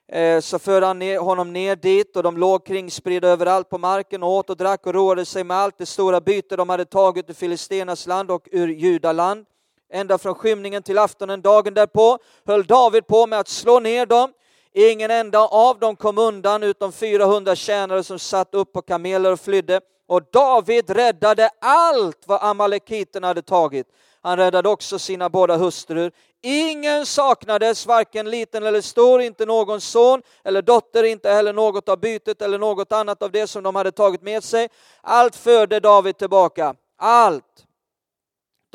Eh, 0.09 0.41
så 0.41 0.59
förde 0.59 0.87
han 0.87 0.99
ner, 0.99 1.19
honom 1.19 1.53
ner 1.53 1.77
dit 1.77 2.17
och 2.17 2.23
de 2.23 2.37
låg 2.37 2.67
kringspridda 2.67 3.29
överallt 3.29 3.69
på 3.69 3.79
marken 3.79 4.23
och 4.23 4.31
åt 4.31 4.51
och 4.51 4.57
drack 4.57 4.87
och 4.87 4.95
roade 4.95 5.25
sig 5.25 5.45
med 5.45 5.57
allt 5.57 5.79
det 5.79 5.87
stora 5.87 6.21
byte 6.21 6.57
de 6.57 6.69
hade 6.69 6.85
tagit 6.85 7.31
ur 7.31 7.35
Filistenas 7.35 8.07
land 8.07 8.31
och 8.31 8.49
ur 8.53 8.69
Judaland. 8.69 9.47
Ända 9.93 10.19
från 10.19 10.35
skymningen 10.35 10.83
till 10.83 10.99
aftonen 10.99 11.43
dagen 11.43 11.75
därpå 11.75 12.19
höll 12.47 12.65
David 12.65 13.07
på 13.07 13.27
med 13.27 13.39
att 13.39 13.49
slå 13.49 13.81
ner 13.81 14.07
dem 14.07 14.33
Ingen 14.77 15.11
enda 15.11 15.39
av 15.39 15.79
dem 15.79 15.97
kom 15.97 16.19
undan 16.19 16.63
utom 16.63 16.93
400 16.93 17.57
tjänare 17.57 18.03
som 18.05 18.19
satt 18.19 18.55
upp 18.55 18.73
på 18.73 18.83
kameler 18.83 19.33
och 19.33 19.41
flydde. 19.41 19.81
Och 20.07 20.23
David 20.33 20.91
räddade 20.91 21.51
allt 21.61 22.23
vad 22.27 22.43
amalekiterna 22.43 23.27
hade 23.27 23.43
tagit. 23.43 23.87
Han 24.23 24.37
räddade 24.37 24.69
också 24.69 24.99
sina 24.99 25.29
båda 25.29 25.57
hustrur. 25.57 26.13
Ingen 26.43 27.07
saknades, 27.07 27.87
varken 27.87 28.31
liten 28.31 28.63
eller 28.63 28.81
stor, 28.81 29.21
inte 29.21 29.47
någon 29.47 29.81
son 29.81 30.23
eller 30.45 30.63
dotter, 30.63 31.05
inte 31.05 31.31
heller 31.31 31.53
något 31.53 31.89
av 31.89 32.01
bytet 32.01 32.43
eller 32.43 32.59
något 32.59 32.93
annat 32.93 33.23
av 33.23 33.31
det 33.31 33.47
som 33.47 33.63
de 33.63 33.75
hade 33.75 33.93
tagit 33.93 34.23
med 34.23 34.45
sig. 34.45 34.69
Allt 35.01 35.37
förde 35.37 35.81
David 35.81 36.19
tillbaka. 36.19 36.75
Allt. 36.99 37.64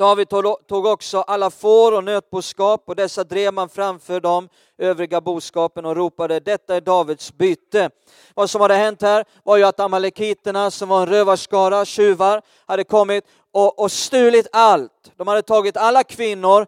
David 0.00 0.28
tog 0.68 0.86
också 0.86 1.20
alla 1.20 1.50
får 1.50 1.92
och 1.92 2.04
nötboskap 2.04 2.82
och 2.86 2.96
dessa 2.96 3.24
drev 3.24 3.54
man 3.54 3.68
framför 3.68 4.20
de 4.20 4.48
övriga 4.78 5.20
boskapen 5.20 5.86
och 5.86 5.96
ropade 5.96 6.40
detta 6.40 6.76
är 6.76 6.80
Davids 6.80 7.32
byte. 7.32 7.90
Vad 8.34 8.50
som 8.50 8.60
hade 8.60 8.74
hänt 8.74 9.02
här 9.02 9.24
var 9.44 9.56
ju 9.56 9.64
att 9.64 9.80
amalekiterna 9.80 10.70
som 10.70 10.88
var 10.88 11.00
en 11.00 11.06
rövarskara, 11.06 11.84
tjuvar, 11.84 12.42
hade 12.66 12.84
kommit 12.84 13.24
och, 13.52 13.78
och 13.78 13.92
stulit 13.92 14.46
allt. 14.52 15.12
De 15.16 15.28
hade 15.28 15.42
tagit 15.42 15.76
alla 15.76 16.04
kvinnor, 16.04 16.66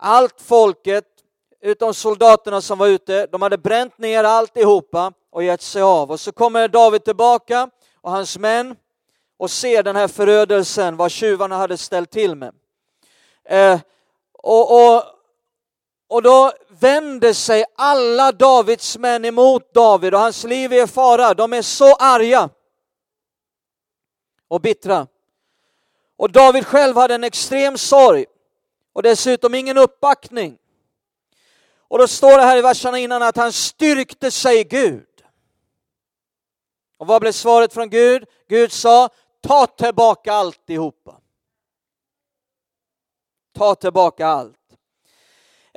allt 0.00 0.40
folket, 0.40 1.04
utom 1.62 1.94
soldaterna 1.94 2.60
som 2.60 2.78
var 2.78 2.86
ute. 2.86 3.26
De 3.26 3.42
hade 3.42 3.58
bränt 3.58 3.98
ner 3.98 4.24
alltihopa 4.24 5.12
och 5.32 5.44
gett 5.44 5.62
sig 5.62 5.82
av. 5.82 6.10
Och 6.10 6.20
så 6.20 6.32
kommer 6.32 6.68
David 6.68 7.04
tillbaka 7.04 7.70
och 8.00 8.10
hans 8.10 8.38
män 8.38 8.76
och 9.38 9.50
ser 9.50 9.82
den 9.82 9.96
här 9.96 10.08
förödelsen, 10.08 10.96
vad 10.96 11.10
tjuvarna 11.10 11.56
hade 11.56 11.76
ställt 11.76 12.10
till 12.10 12.34
med. 12.34 12.54
Eh, 13.48 13.80
Och, 14.48 14.70
och, 14.70 15.02
och 16.08 16.22
då 16.22 16.52
vänder 16.68 17.32
sig 17.32 17.64
alla 17.76 18.32
Davids 18.32 18.98
män 18.98 19.24
emot 19.24 19.74
David 19.74 20.14
och 20.14 20.20
hans 20.20 20.44
liv 20.44 20.72
är 20.72 20.84
i 20.84 20.86
fara. 20.86 21.34
De 21.34 21.52
är 21.52 21.62
så 21.62 21.94
arga 21.94 22.50
och 24.48 24.60
bittra. 24.60 25.06
Och 26.16 26.32
David 26.32 26.66
själv 26.66 26.96
hade 26.96 27.14
en 27.14 27.24
extrem 27.24 27.78
sorg 27.78 28.26
och 28.92 29.02
dessutom 29.02 29.54
ingen 29.54 29.78
uppbackning. 29.78 30.58
Och 31.88 31.98
då 31.98 32.08
står 32.08 32.38
det 32.38 32.44
här 32.44 32.56
i 32.56 32.62
verserna 32.62 32.98
innan 32.98 33.22
att 33.22 33.36
han 33.36 33.52
styrkte 33.52 34.30
sig 34.30 34.64
Gud. 34.64 35.24
Och 36.98 37.06
vad 37.06 37.20
blev 37.20 37.32
svaret 37.32 37.72
från 37.74 37.90
Gud? 37.90 38.24
Gud 38.48 38.72
sa, 38.72 39.08
ta 39.40 39.66
tillbaka 39.66 40.32
alltihopa. 40.32 41.20
Ta 43.56 43.74
tillbaka 43.74 44.26
allt. 44.26 44.56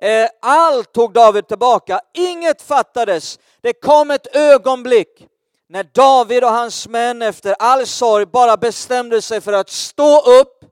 Eh, 0.01 0.30
allt 0.41 0.93
tog 0.93 1.13
David 1.13 1.47
tillbaka, 1.47 2.01
inget 2.13 2.61
fattades. 2.61 3.39
Det 3.61 3.73
kom 3.73 4.11
ett 4.11 4.36
ögonblick 4.36 5.27
när 5.69 5.84
David 5.84 6.43
och 6.43 6.49
hans 6.49 6.88
män 6.88 7.21
efter 7.21 7.55
all 7.59 7.88
sorg 7.88 8.25
bara 8.25 8.57
bestämde 8.57 9.21
sig 9.21 9.41
för 9.41 9.53
att 9.53 9.69
stå 9.69 10.39
upp. 10.39 10.65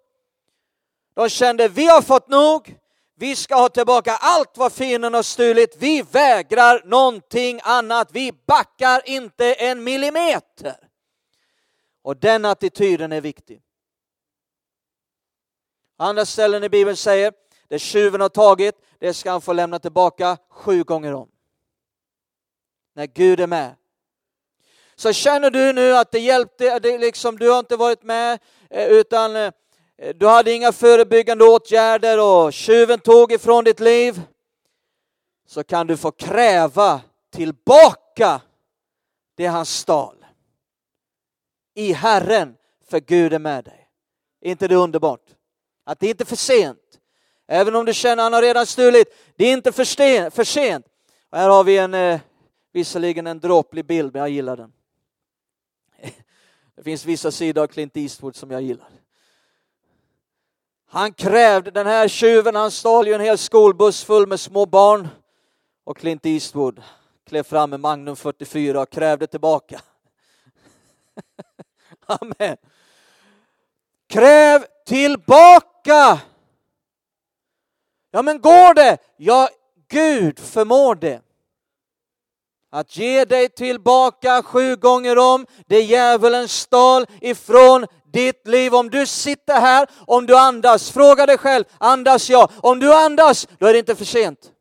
De 1.16 1.30
kände, 1.30 1.68
vi 1.68 1.86
har 1.86 2.02
fått 2.02 2.28
nog, 2.28 2.78
vi 3.20 3.36
ska 3.36 3.56
ha 3.56 3.70
tillbaka 3.70 4.12
allt 4.12 4.58
vad 4.58 4.74
fienden 4.74 5.14
har 5.14 5.24
stulit. 5.24 5.76
Vi 5.80 6.02
vägrar 6.02 6.82
någonting 6.86 7.60
annat. 7.64 8.10
Vi 8.12 8.32
backar 8.48 9.02
inte 9.06 9.54
en 9.54 9.84
millimeter. 9.84 10.76
Och 12.04 12.18
den 12.18 12.46
attityden 12.46 13.12
är 13.12 13.22
viktig. 13.22 13.62
Andra 15.98 16.26
ställen 16.26 16.64
i 16.64 16.70
Bibeln 16.70 16.98
säger, 16.98 17.34
det 17.68 17.80
tjuven 17.80 18.22
har 18.22 18.30
tagit, 18.30 18.76
det 19.00 19.14
ska 19.14 19.32
han 19.32 19.42
få 19.42 19.54
lämna 19.54 19.80
tillbaka 19.80 20.38
sju 20.50 20.84
gånger 20.84 21.14
om. 21.14 21.30
När 22.96 23.06
Gud 23.06 23.40
är 23.40 23.48
med. 23.48 23.76
Så 24.96 25.14
känner 25.14 25.52
du 25.52 25.74
nu 25.74 25.96
att 25.96 26.12
det 26.12 26.20
hjälpte, 26.20 26.80
det 26.80 26.98
liksom, 26.98 27.38
du 27.38 27.50
har 27.50 27.60
inte 27.60 27.76
varit 27.76 28.04
med, 28.04 28.40
eh, 28.70 28.88
utan 28.88 29.36
eh, 29.36 29.52
du 30.16 30.28
hade 30.28 30.54
inga 30.54 30.72
förebyggande 30.72 31.46
åtgärder 31.46 32.22
och 32.22 32.54
tjuven 32.54 33.00
tog 33.00 33.32
ifrån 33.32 33.64
ditt 33.64 33.80
liv, 33.80 34.22
så 35.48 35.64
kan 35.64 35.88
du 35.88 35.98
få 35.98 36.12
kräva 36.12 37.02
tillbaka 37.32 38.42
det 39.36 39.46
han 39.46 39.66
stal. 39.66 40.26
I 41.74 41.94
Herren, 41.94 42.56
för 42.90 43.00
Gud 43.00 43.34
är 43.34 43.40
med 43.40 43.64
dig. 43.64 43.90
Är 44.42 44.52
inte 44.52 44.68
det 44.68 44.76
underbart? 44.76 45.37
Att 45.88 46.00
det 46.00 46.08
inte 46.08 46.24
är 46.24 46.26
för 46.26 46.36
sent. 46.36 47.00
Även 47.48 47.76
om 47.76 47.86
du 47.86 47.94
känner 47.94 48.24
att 48.24 48.26
han 48.26 48.34
har 48.34 48.42
redan 48.42 48.66
stulit, 48.66 49.08
det 49.36 49.46
är 49.46 49.54
inte 49.54 49.72
för, 49.72 49.84
sten, 49.84 50.32
för 50.32 50.44
sent. 50.44 50.86
Och 51.30 51.38
här 51.38 51.50
har 51.50 51.64
vi 51.64 51.78
en, 51.78 51.94
eh, 51.94 52.20
visserligen 52.74 53.28
en 53.28 53.40
dråplig 53.40 53.86
bild, 53.86 54.14
men 54.14 54.20
jag 54.20 54.30
gillar 54.30 54.58
den. 54.58 54.74
Det 56.76 56.84
finns 56.84 57.06
vissa 57.06 57.32
sidor 57.32 57.64
av 57.64 57.68
Clint 57.68 57.98
Eastwood 57.98 58.36
som 58.36 58.52
jag 58.52 58.62
gillar. 58.62 58.90
Han 60.90 61.14
krävde, 61.14 61.72
den 61.72 61.88
här 61.88 62.08
tjuven, 62.08 62.56
han 62.56 62.72
stal 62.72 63.08
ju 63.08 63.14
en 63.14 63.22
hel 63.22 63.38
skolbuss 63.38 64.04
full 64.04 64.28
med 64.28 64.40
små 64.40 64.66
barn. 64.66 65.08
Och 65.84 65.98
Clint 65.98 66.26
Eastwood 66.26 66.84
klev 67.28 67.44
fram 67.44 67.70
med 67.70 67.80
Magnum 67.80 68.16
44 68.16 68.82
och 68.82 68.90
krävde 68.90 69.28
tillbaka. 69.28 69.82
Amen. 72.06 72.58
Kräv 74.08 74.66
tillbaka! 74.86 75.77
Ja, 75.88 76.20
men 78.22 78.42
går 78.42 78.74
det? 78.74 78.98
Ja, 79.18 79.50
Gud 79.88 80.40
förmår 80.40 80.96
det. 80.96 81.22
Att 82.70 82.98
ge 82.98 83.26
dig 83.26 83.50
tillbaka 83.50 84.44
sju 84.44 84.76
gånger 84.76 85.18
om 85.18 85.46
det 85.68 85.82
djävulen 85.82 86.48
stal 86.48 87.06
ifrån 87.22 87.86
ditt 88.06 88.48
liv. 88.48 88.76
Om 88.76 88.90
du 88.90 89.06
sitter 89.06 89.62
här, 89.62 89.90
om 90.08 90.26
du 90.26 90.38
andas, 90.38 90.92
fråga 90.92 91.26
dig 91.26 91.38
själv, 91.38 91.66
andas 91.78 92.30
jag? 92.30 92.52
Om 92.62 92.80
du 92.80 92.94
andas, 92.94 93.48
då 93.60 93.68
är 93.68 93.74
det 93.74 93.80
inte 93.80 93.96
för 93.96 94.06
sent. 94.06 94.52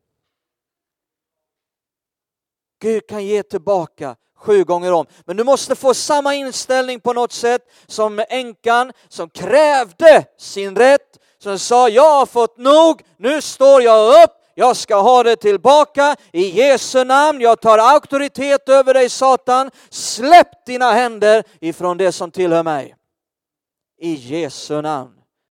Gud 2.79 3.07
kan 3.07 3.25
ge 3.25 3.43
tillbaka 3.43 4.15
sju 4.37 4.63
gånger 4.63 4.93
om. 4.93 5.05
Men 5.25 5.37
du 5.37 5.43
måste 5.43 5.75
få 5.75 5.93
samma 5.93 6.35
inställning 6.35 6.99
på 6.99 7.13
något 7.13 7.31
sätt 7.31 7.61
som 7.87 8.23
änkan 8.29 8.91
som 9.07 9.29
krävde 9.29 10.25
sin 10.37 10.75
rätt, 10.75 11.17
som 11.43 11.59
sa 11.59 11.89
jag 11.89 12.13
har 12.19 12.25
fått 12.25 12.57
nog, 12.57 13.01
nu 13.17 13.41
står 13.41 13.81
jag 13.81 14.23
upp, 14.23 14.31
jag 14.59 14.77
ska 14.77 14.95
ha 14.95 15.23
det 15.23 15.35
tillbaka 15.35 16.15
i 16.31 16.49
Jesu 16.49 17.03
namn. 17.03 17.41
Jag 17.41 17.61
tar 17.61 17.77
auktoritet 17.77 18.69
över 18.69 18.93
dig 18.93 19.09
Satan. 19.09 19.71
Släpp 19.89 20.65
dina 20.65 20.91
händer 20.91 21.43
ifrån 21.59 21.97
det 21.97 22.11
som 22.11 22.31
tillhör 22.31 22.63
mig. 22.63 22.95
I 23.99 24.13
Jesu 24.13 24.81
namn. 24.81 25.16